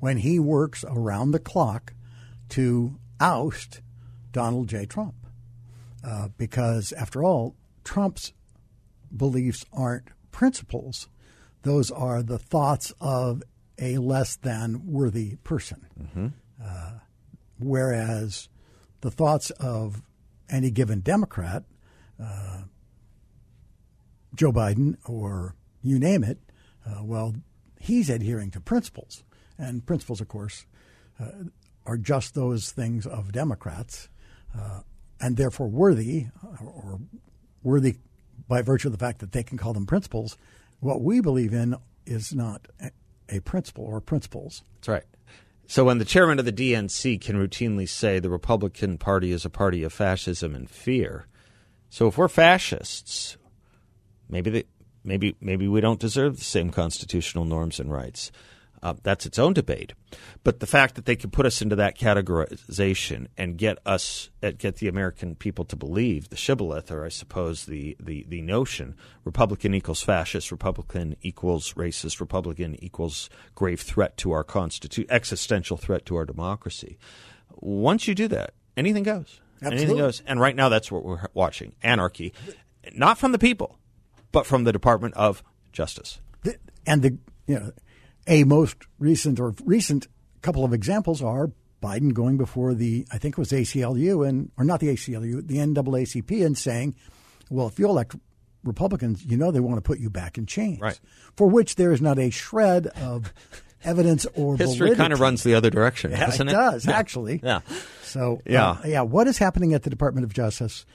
when 0.00 0.18
he 0.18 0.38
works 0.38 0.84
around 0.88 1.30
the 1.30 1.38
clock 1.38 1.94
to 2.50 2.98
oust 3.20 3.80
Donald 4.32 4.68
J. 4.68 4.84
Trump. 4.86 5.14
Uh, 6.04 6.28
because, 6.36 6.92
after 6.92 7.24
all, 7.24 7.56
Trump's 7.82 8.32
beliefs 9.16 9.64
aren't 9.72 10.08
principles, 10.30 11.08
those 11.62 11.90
are 11.90 12.22
the 12.22 12.38
thoughts 12.38 12.92
of 13.00 13.42
a 13.78 13.96
less 13.98 14.36
than 14.36 14.82
worthy 14.86 15.36
person. 15.44 15.86
Uh, 16.62 16.98
whereas 17.58 18.48
the 19.00 19.10
thoughts 19.10 19.50
of 19.52 20.02
any 20.50 20.70
given 20.70 21.00
Democrat, 21.00 21.64
uh, 22.22 22.62
Joe 24.34 24.52
Biden 24.52 24.96
or 25.06 25.54
you 25.82 25.98
name 25.98 26.22
it, 26.22 26.38
uh, 26.86 27.02
well, 27.02 27.34
he's 27.80 28.10
adhering 28.10 28.50
to 28.52 28.60
principles. 28.60 29.24
And 29.58 29.86
principles, 29.86 30.20
of 30.20 30.28
course, 30.28 30.66
uh, 31.20 31.44
are 31.86 31.96
just 31.96 32.34
those 32.34 32.72
things 32.72 33.06
of 33.06 33.32
Democrats 33.32 34.08
uh, 34.58 34.80
and 35.24 35.38
therefore 35.38 35.68
worthy 35.68 36.26
or 36.60 37.00
worthy 37.62 37.96
by 38.46 38.60
virtue 38.60 38.88
of 38.88 38.92
the 38.92 38.98
fact 38.98 39.20
that 39.20 39.32
they 39.32 39.42
can 39.42 39.56
call 39.56 39.72
them 39.72 39.86
principles. 39.86 40.36
What 40.80 41.00
we 41.00 41.22
believe 41.22 41.54
in 41.54 41.76
is 42.04 42.34
not 42.34 42.68
a, 42.78 43.40
principle 43.40 43.86
or 43.86 44.02
principles. 44.02 44.62
That's 44.74 44.88
right. 44.88 45.04
So 45.66 45.86
when 45.86 45.96
the 45.96 46.04
chairman 46.04 46.38
of 46.38 46.44
the 46.44 46.52
DNC 46.52 47.22
can 47.22 47.36
routinely 47.36 47.88
say 47.88 48.18
the 48.18 48.28
Republican 48.28 48.98
Party 48.98 49.32
is 49.32 49.46
a 49.46 49.50
party 49.50 49.82
of 49.82 49.94
fascism 49.94 50.54
and 50.54 50.68
fear, 50.68 51.26
so 51.88 52.06
if 52.06 52.18
we're 52.18 52.28
fascists, 52.28 53.38
maybe 54.28 54.50
they, 54.50 54.64
maybe 55.04 55.36
maybe 55.40 55.66
we 55.66 55.80
don't 55.80 55.98
deserve 55.98 56.36
the 56.36 56.44
same 56.44 56.68
constitutional 56.68 57.46
norms 57.46 57.80
and 57.80 57.90
rights. 57.90 58.30
Uh, 58.84 58.92
that's 59.02 59.24
its 59.24 59.38
own 59.38 59.54
debate. 59.54 59.94
But 60.44 60.60
the 60.60 60.66
fact 60.66 60.94
that 60.96 61.06
they 61.06 61.16
can 61.16 61.30
put 61.30 61.46
us 61.46 61.62
into 61.62 61.74
that 61.76 61.98
categorization 61.98 63.28
and 63.38 63.56
get 63.56 63.78
us, 63.86 64.28
uh, 64.42 64.50
get 64.50 64.76
the 64.76 64.88
American 64.88 65.36
people 65.36 65.64
to 65.64 65.74
believe 65.74 66.28
the 66.28 66.36
shibboleth, 66.36 66.92
or 66.92 67.02
I 67.02 67.08
suppose 67.08 67.64
the, 67.64 67.96
the, 67.98 68.26
the 68.28 68.42
notion, 68.42 68.94
Republican 69.24 69.72
equals 69.72 70.02
fascist, 70.02 70.52
Republican 70.52 71.16
equals 71.22 71.72
racist, 71.72 72.20
Republican 72.20 72.76
equals 72.84 73.30
grave 73.54 73.80
threat 73.80 74.18
to 74.18 74.32
our 74.32 74.44
constitution, 74.44 75.10
existential 75.10 75.78
threat 75.78 76.04
to 76.04 76.16
our 76.16 76.26
democracy. 76.26 76.98
Once 77.54 78.06
you 78.06 78.14
do 78.14 78.28
that, 78.28 78.52
anything 78.76 79.02
goes. 79.02 79.40
Anything 79.62 79.96
goes. 79.96 80.22
And 80.26 80.40
right 80.40 80.54
now, 80.54 80.68
that's 80.68 80.92
what 80.92 81.04
we're 81.04 81.26
watching: 81.32 81.74
anarchy, 81.82 82.34
not 82.92 83.16
from 83.16 83.32
the 83.32 83.38
people, 83.38 83.78
but 84.30 84.44
from 84.44 84.64
the 84.64 84.72
Department 84.72 85.14
of 85.14 85.42
Justice. 85.72 86.18
The- 86.42 86.58
and 86.86 87.00
the 87.00 87.16
you 87.46 87.58
know 87.58 87.72
a 88.26 88.44
most 88.44 88.76
recent 88.98 89.38
or 89.40 89.54
recent 89.64 90.06
couple 90.42 90.64
of 90.64 90.72
examples 90.72 91.22
are 91.22 91.50
Biden 91.82 92.12
going 92.14 92.36
before 92.36 92.74
the 92.74 93.06
I 93.12 93.18
think 93.18 93.34
it 93.34 93.38
was 93.38 93.50
ACLU 93.52 94.26
and 94.28 94.50
or 94.58 94.64
not 94.64 94.80
the 94.80 94.88
ACLU 94.88 95.46
the 95.46 95.56
NAACP 95.58 96.44
and 96.44 96.56
saying, 96.56 96.94
well, 97.50 97.66
if 97.66 97.78
you 97.78 97.86
elect 97.88 98.14
Republicans, 98.62 99.24
you 99.24 99.36
know 99.36 99.50
they 99.50 99.60
want 99.60 99.76
to 99.76 99.82
put 99.82 99.98
you 99.98 100.08
back 100.10 100.38
in 100.38 100.46
chains, 100.46 100.80
Right. 100.80 100.98
For 101.36 101.46
which 101.48 101.76
there 101.76 101.92
is 101.92 102.00
not 102.00 102.18
a 102.18 102.30
shred 102.30 102.86
of 102.86 103.32
evidence 103.84 104.24
or 104.34 104.56
History 104.56 104.94
kind 104.96 105.12
of 105.12 105.20
runs 105.20 105.42
the 105.42 105.54
other 105.54 105.68
direction, 105.68 106.10
Yeah, 106.12 106.26
doesn't 106.26 106.48
it 106.48 106.52
it? 106.52 106.54
does 106.54 106.86
Yeah. 106.86 106.92
actually. 106.98 107.40
Yeah. 107.42 107.60
So 108.02 108.40
Yeah. 108.46 108.70
uh, 108.70 108.76
yeah. 108.86 109.00
What 109.02 109.26
is 109.28 109.36
happening 109.36 109.74
at 109.74 109.82
the 109.82 109.90
Department 109.90 110.24
of 110.24 110.32
Justice? 110.32 110.86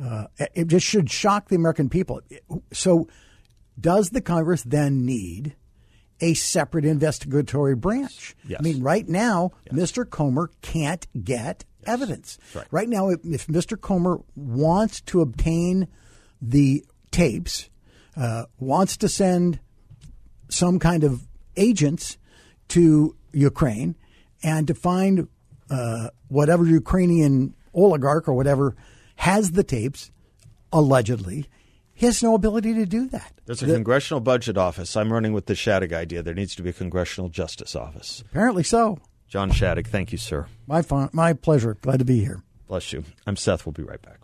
Uh, 0.00 0.26
it 0.54 0.66
just 0.68 0.86
should 0.86 1.10
shock 1.10 1.48
the 1.48 1.56
American 1.56 1.88
people. 1.88 2.20
So, 2.72 3.08
does 3.80 4.10
the 4.10 4.20
Congress 4.20 4.62
then 4.62 5.04
need 5.06 5.56
a 6.20 6.34
separate 6.34 6.84
investigatory 6.84 7.74
branch? 7.74 8.34
Yes. 8.46 8.60
I 8.60 8.62
mean, 8.62 8.82
right 8.82 9.08
now, 9.08 9.52
Mr. 9.72 10.08
Comer 10.08 10.50
can't 10.62 11.06
get 11.24 11.64
evidence. 11.84 12.38
right. 12.54 12.66
Right 12.70 12.88
now, 12.88 13.10
if, 13.10 13.24
if 13.24 13.46
Mr. 13.46 13.80
Comer 13.80 14.20
wants 14.34 15.00
to 15.02 15.20
obtain 15.20 15.88
the 16.40 16.84
tapes, 17.10 17.68
uh, 18.16 18.44
wants 18.58 18.96
to 18.98 19.08
send 19.08 19.60
some 20.48 20.78
kind 20.78 21.04
of 21.04 21.26
agents 21.56 22.18
to 22.68 23.16
Ukraine 23.32 23.96
and 24.42 24.66
to 24.66 24.74
find 24.74 25.28
uh, 25.70 26.08
whatever 26.28 26.64
Ukrainian 26.64 27.54
oligarch 27.74 28.28
or 28.28 28.34
whatever 28.34 28.76
has 29.16 29.52
the 29.52 29.64
tapes, 29.64 30.10
allegedly, 30.72 31.46
he 31.96 32.06
has 32.06 32.22
no 32.22 32.34
ability 32.34 32.74
to 32.74 32.84
do 32.84 33.08
that. 33.08 33.32
There's 33.46 33.62
a 33.62 33.66
congressional 33.66 34.20
budget 34.20 34.58
office. 34.58 34.96
I'm 34.96 35.12
running 35.12 35.32
with 35.32 35.46
the 35.46 35.54
Shadegg 35.54 35.92
idea. 35.94 36.22
There 36.22 36.34
needs 36.34 36.54
to 36.56 36.62
be 36.62 36.70
a 36.70 36.74
congressional 36.74 37.30
justice 37.30 37.74
office. 37.74 38.22
Apparently 38.30 38.62
so. 38.62 38.98
John 39.28 39.50
Shadegg, 39.50 39.86
thank 39.86 40.12
you, 40.12 40.18
sir. 40.18 40.46
My 40.66 40.82
fun, 40.82 41.08
my 41.12 41.32
pleasure. 41.32 41.74
Glad 41.80 41.98
to 41.98 42.04
be 42.04 42.20
here. 42.20 42.42
Bless 42.68 42.92
you. 42.92 43.04
I'm 43.26 43.36
Seth. 43.36 43.64
We'll 43.64 43.72
be 43.72 43.82
right 43.82 44.00
back. 44.02 44.20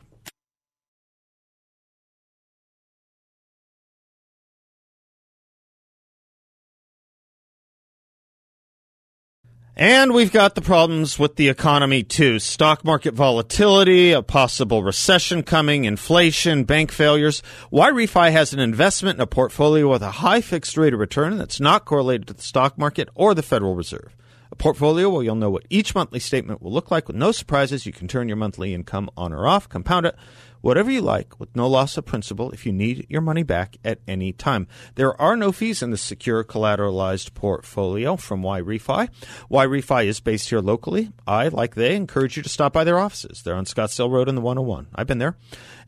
And 9.74 10.12
we've 10.12 10.30
got 10.30 10.54
the 10.54 10.60
problems 10.60 11.18
with 11.18 11.36
the 11.36 11.48
economy 11.48 12.02
too. 12.02 12.38
Stock 12.38 12.84
market 12.84 13.14
volatility, 13.14 14.12
a 14.12 14.20
possible 14.20 14.82
recession 14.82 15.42
coming, 15.42 15.86
inflation, 15.86 16.64
bank 16.64 16.92
failures. 16.92 17.42
Y 17.70 17.90
Refi 17.90 18.30
has 18.32 18.52
an 18.52 18.60
investment 18.60 19.16
in 19.16 19.22
a 19.22 19.26
portfolio 19.26 19.90
with 19.90 20.02
a 20.02 20.10
high 20.10 20.42
fixed 20.42 20.76
rate 20.76 20.92
of 20.92 21.00
return 21.00 21.38
that's 21.38 21.58
not 21.58 21.86
correlated 21.86 22.26
to 22.26 22.34
the 22.34 22.42
stock 22.42 22.76
market 22.76 23.08
or 23.14 23.32
the 23.32 23.42
Federal 23.42 23.74
Reserve. 23.74 24.14
A 24.50 24.56
portfolio 24.56 25.08
where 25.08 25.22
you'll 25.22 25.36
know 25.36 25.48
what 25.48 25.64
each 25.70 25.94
monthly 25.94 26.20
statement 26.20 26.60
will 26.60 26.72
look 26.72 26.90
like 26.90 27.06
with 27.06 27.16
no 27.16 27.32
surprises. 27.32 27.86
You 27.86 27.92
can 27.94 28.08
turn 28.08 28.28
your 28.28 28.36
monthly 28.36 28.74
income 28.74 29.08
on 29.16 29.32
or 29.32 29.46
off, 29.46 29.70
compound 29.70 30.04
it, 30.04 30.16
whatever 30.62 30.90
you 30.90 31.02
like, 31.02 31.38
with 31.38 31.54
no 31.54 31.68
loss 31.68 31.98
of 31.98 32.06
principal 32.06 32.50
if 32.52 32.64
you 32.64 32.72
need 32.72 33.06
your 33.10 33.20
money 33.20 33.42
back 33.42 33.76
at 33.84 33.98
any 34.08 34.32
time. 34.32 34.66
There 34.94 35.20
are 35.20 35.36
no 35.36 35.52
fees 35.52 35.82
in 35.82 35.90
the 35.90 35.98
secure 35.98 36.42
collateralized 36.42 37.34
portfolio 37.34 38.16
from 38.16 38.42
Y 38.42 38.62
Refi. 38.62 39.08
Y 39.50 39.66
Refi 39.66 40.06
is 40.06 40.20
based 40.20 40.48
here 40.48 40.60
locally. 40.60 41.10
I, 41.26 41.48
like 41.48 41.74
they, 41.74 41.94
encourage 41.94 42.36
you 42.36 42.42
to 42.42 42.48
stop 42.48 42.72
by 42.72 42.84
their 42.84 42.98
offices. 42.98 43.42
They're 43.42 43.54
on 43.54 43.66
Scottsdale 43.66 44.10
Road 44.10 44.28
in 44.28 44.34
the 44.34 44.40
101. 44.40 44.88
I've 44.94 45.06
been 45.06 45.18
there. 45.18 45.36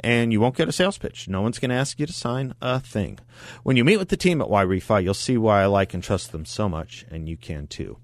And 0.01 0.33
you 0.33 0.41
won't 0.41 0.57
get 0.57 0.69
a 0.69 0.73
sales 0.73 0.99
pitch. 0.99 1.29
No 1.29 1.41
one's 1.41 1.59
going 1.59 1.71
to 1.71 1.77
ask 1.77 1.99
you 1.99 2.05
to 2.05 2.13
sign 2.13 2.55
a 2.61 2.79
thing. 2.79 3.19
When 3.63 3.77
you 3.77 3.85
meet 3.85 3.97
with 3.97 4.11
the 4.11 4.19
team 4.19 4.43
at 4.43 4.51
Y 4.51 4.65
Refi, 4.65 5.03
you'll 5.03 5.15
see 5.15 5.39
why 5.39 5.63
I 5.63 5.67
like 5.67 5.95
and 5.95 6.03
trust 6.03 6.33
them 6.33 6.45
so 6.45 6.69
much, 6.69 7.07
and 7.11 7.27
you 7.29 7.39
can 7.39 7.67
too. 7.67 7.97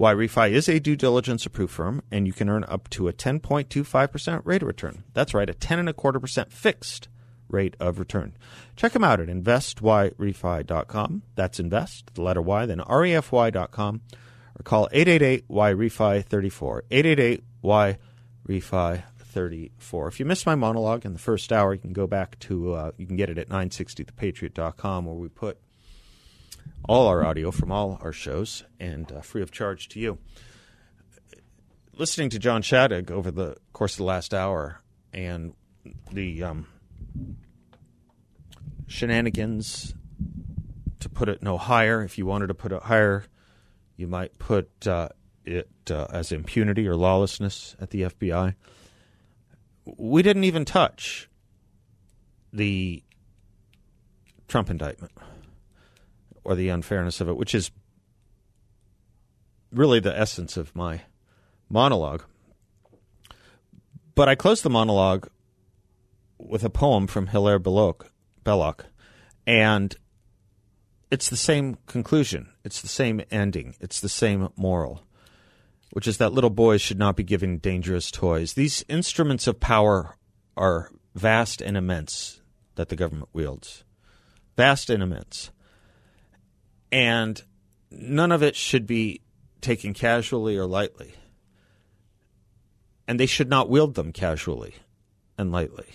Y 0.00 0.14
Refi 0.14 0.50
is 0.50 0.66
a 0.66 0.80
due 0.80 0.96
diligence 0.96 1.44
approved 1.44 1.74
firm, 1.74 2.02
and 2.10 2.26
you 2.26 2.32
can 2.32 2.48
earn 2.48 2.64
up 2.66 2.88
to 2.88 3.06
a 3.06 3.12
10.25% 3.12 4.40
rate 4.46 4.62
of 4.62 4.66
return. 4.66 5.04
That's 5.12 5.34
right, 5.34 5.50
a 5.50 5.52
10 5.52 5.78
and 5.78 5.90
a 5.90 5.92
quarter 5.92 6.18
percent 6.18 6.50
fixed 6.50 7.08
rate 7.50 7.76
of 7.78 7.98
return. 7.98 8.34
Check 8.76 8.92
them 8.92 9.04
out 9.04 9.20
at 9.20 9.28
investyrefi.com. 9.28 11.22
That's 11.34 11.60
invest, 11.60 12.14
the 12.14 12.22
letter 12.22 12.40
Y, 12.40 12.64
then 12.64 12.78
refi.com, 12.78 14.00
or 14.58 14.62
call 14.62 14.88
888 14.90 15.44
Y 15.48 15.72
Refi 15.74 16.24
34. 16.24 16.84
888 16.90 17.44
Y 17.60 17.98
Refi 18.48 19.02
34. 19.18 20.08
If 20.08 20.18
you 20.18 20.24
missed 20.24 20.46
my 20.46 20.54
monologue 20.54 21.04
in 21.04 21.12
the 21.12 21.18
first 21.18 21.52
hour, 21.52 21.74
you 21.74 21.80
can 21.80 21.92
go 21.92 22.06
back 22.06 22.38
to, 22.38 22.72
uh, 22.72 22.92
you 22.96 23.06
can 23.06 23.16
get 23.16 23.28
it 23.28 23.36
at 23.36 23.50
960thepatriot.com 23.50 25.04
where 25.04 25.14
we 25.14 25.28
put 25.28 25.58
all 26.88 27.06
our 27.06 27.24
audio 27.24 27.50
from 27.50 27.70
all 27.70 27.98
our 28.02 28.12
shows 28.12 28.64
and 28.78 29.10
uh, 29.12 29.20
free 29.20 29.42
of 29.42 29.50
charge 29.50 29.88
to 29.88 30.00
you. 30.00 30.18
Listening 31.96 32.30
to 32.30 32.38
John 32.38 32.62
Shadegg 32.62 33.10
over 33.10 33.30
the 33.30 33.56
course 33.72 33.94
of 33.94 33.98
the 33.98 34.04
last 34.04 34.32
hour 34.32 34.80
and 35.12 35.54
the 36.10 36.42
um, 36.42 36.66
shenanigans, 38.86 39.94
to 41.00 41.08
put 41.08 41.28
it 41.28 41.42
no 41.42 41.58
higher, 41.58 42.02
if 42.02 42.18
you 42.18 42.26
wanted 42.26 42.48
to 42.48 42.54
put 42.54 42.72
it 42.72 42.82
higher, 42.82 43.24
you 43.96 44.06
might 44.06 44.38
put 44.38 44.86
uh, 44.86 45.08
it 45.44 45.70
uh, 45.90 46.06
as 46.12 46.32
impunity 46.32 46.86
or 46.88 46.96
lawlessness 46.96 47.76
at 47.80 47.90
the 47.90 48.02
FBI. 48.02 48.54
We 49.84 50.22
didn't 50.22 50.44
even 50.44 50.64
touch 50.64 51.28
the 52.52 53.02
Trump 54.48 54.70
indictment 54.70 55.12
or 56.44 56.54
the 56.54 56.68
unfairness 56.68 57.20
of 57.20 57.28
it, 57.28 57.36
which 57.36 57.54
is 57.54 57.70
really 59.72 60.00
the 60.00 60.16
essence 60.18 60.56
of 60.56 60.74
my 60.74 61.02
monologue. 61.68 62.24
But 64.14 64.28
I 64.28 64.34
close 64.34 64.62
the 64.62 64.70
monologue 64.70 65.28
with 66.38 66.64
a 66.64 66.70
poem 66.70 67.06
from 67.06 67.28
Hilaire 67.28 67.58
Belloc, 67.58 68.10
Belloc, 68.44 68.86
and 69.46 69.94
it's 71.10 71.28
the 71.28 71.36
same 71.36 71.78
conclusion. 71.86 72.48
It's 72.64 72.80
the 72.80 72.88
same 72.88 73.20
ending. 73.30 73.74
It's 73.80 74.00
the 74.00 74.08
same 74.08 74.48
moral, 74.56 75.02
which 75.92 76.06
is 76.06 76.18
that 76.18 76.32
little 76.32 76.50
boys 76.50 76.80
should 76.80 76.98
not 76.98 77.16
be 77.16 77.24
given 77.24 77.58
dangerous 77.58 78.10
toys. 78.10 78.54
These 78.54 78.84
instruments 78.88 79.46
of 79.46 79.60
power 79.60 80.16
are 80.56 80.90
vast 81.14 81.60
and 81.60 81.76
immense 81.76 82.40
that 82.76 82.88
the 82.88 82.96
government 82.96 83.28
wields. 83.32 83.84
Vast 84.56 84.90
and 84.90 85.02
immense. 85.02 85.50
And 86.92 87.42
none 87.90 88.32
of 88.32 88.42
it 88.42 88.56
should 88.56 88.86
be 88.86 89.22
taken 89.60 89.94
casually 89.94 90.56
or 90.56 90.66
lightly. 90.66 91.14
And 93.06 93.18
they 93.18 93.26
should 93.26 93.48
not 93.48 93.68
wield 93.68 93.94
them 93.94 94.12
casually 94.12 94.74
and 95.36 95.50
lightly. 95.52 95.86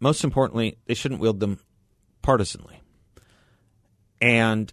Most 0.00 0.24
importantly, 0.24 0.78
they 0.86 0.94
shouldn't 0.94 1.20
wield 1.20 1.40
them 1.40 1.58
partisanly. 2.22 2.82
And 4.20 4.72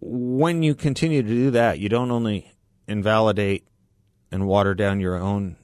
when 0.00 0.62
you 0.62 0.74
continue 0.74 1.22
to 1.22 1.28
do 1.28 1.50
that, 1.50 1.78
you 1.78 1.88
don't 1.88 2.10
only 2.10 2.52
invalidate 2.86 3.66
and 4.30 4.46
water 4.46 4.74
down 4.74 5.00
your 5.00 5.16
own 5.16 5.56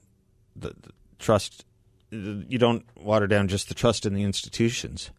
the, 0.56 0.68
the 0.68 0.90
trust. 1.18 1.64
You 2.10 2.58
don't 2.58 2.84
water 2.96 3.26
down 3.26 3.48
just 3.48 3.68
the 3.68 3.74
trust 3.74 4.06
in 4.06 4.14
the 4.14 4.22
institutions. 4.22 5.10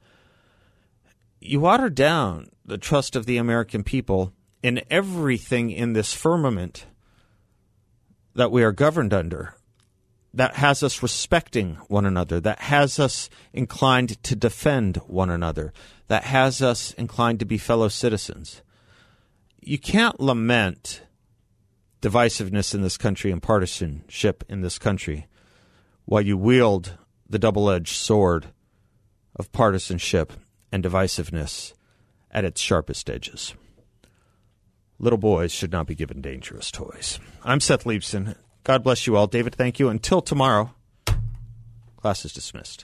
You 1.39 1.59
water 1.59 1.89
down 1.89 2.49
the 2.65 2.77
trust 2.77 3.15
of 3.15 3.25
the 3.25 3.37
American 3.37 3.83
people 3.83 4.33
in 4.63 4.81
everything 4.89 5.69
in 5.69 5.93
this 5.93 6.13
firmament 6.13 6.85
that 8.33 8.51
we 8.51 8.63
are 8.63 8.71
governed 8.71 9.13
under 9.13 9.55
that 10.33 10.55
has 10.55 10.83
us 10.83 11.01
respecting 11.01 11.75
one 11.87 12.05
another, 12.05 12.41
that 12.41 12.59
has 12.59 12.99
us 12.99 13.29
inclined 13.53 14.21
to 14.23 14.35
defend 14.35 14.97
one 15.07 15.29
another, 15.29 15.71
that 16.07 16.25
has 16.25 16.61
us 16.61 16.91
inclined 16.93 17.39
to 17.39 17.45
be 17.45 17.57
fellow 17.57 17.87
citizens. 17.87 18.61
You 19.61 19.79
can't 19.79 20.19
lament 20.19 21.03
divisiveness 22.01 22.75
in 22.75 22.81
this 22.81 22.97
country 22.97 23.31
and 23.31 23.41
partisanship 23.41 24.43
in 24.49 24.61
this 24.61 24.77
country 24.77 25.27
while 26.03 26.21
you 26.21 26.37
wield 26.37 26.97
the 27.27 27.39
double 27.39 27.69
edged 27.69 27.95
sword 27.95 28.47
of 29.35 29.51
partisanship 29.51 30.33
and 30.75 30.83
divisiveness 30.83 31.71
at 32.31 32.43
its 32.43 32.59
sharpest 32.59 33.09
edges. 33.09 33.53
Little 34.99 35.17
boys 35.17 35.53
should 35.53 35.71
not 35.71 35.87
be 35.87 35.95
given 35.95 36.19
dangerous 36.19 36.69
toys. 36.69 37.17
I'm 37.45 37.61
Seth 37.61 37.85
Leibsohn. 37.85 38.35
God 38.65 38.83
bless 38.83 39.07
you 39.07 39.15
all. 39.15 39.25
David, 39.25 39.55
thank 39.55 39.79
you. 39.79 39.87
Until 39.87 40.21
tomorrow, 40.21 40.75
class 41.95 42.25
is 42.25 42.33
dismissed. 42.33 42.83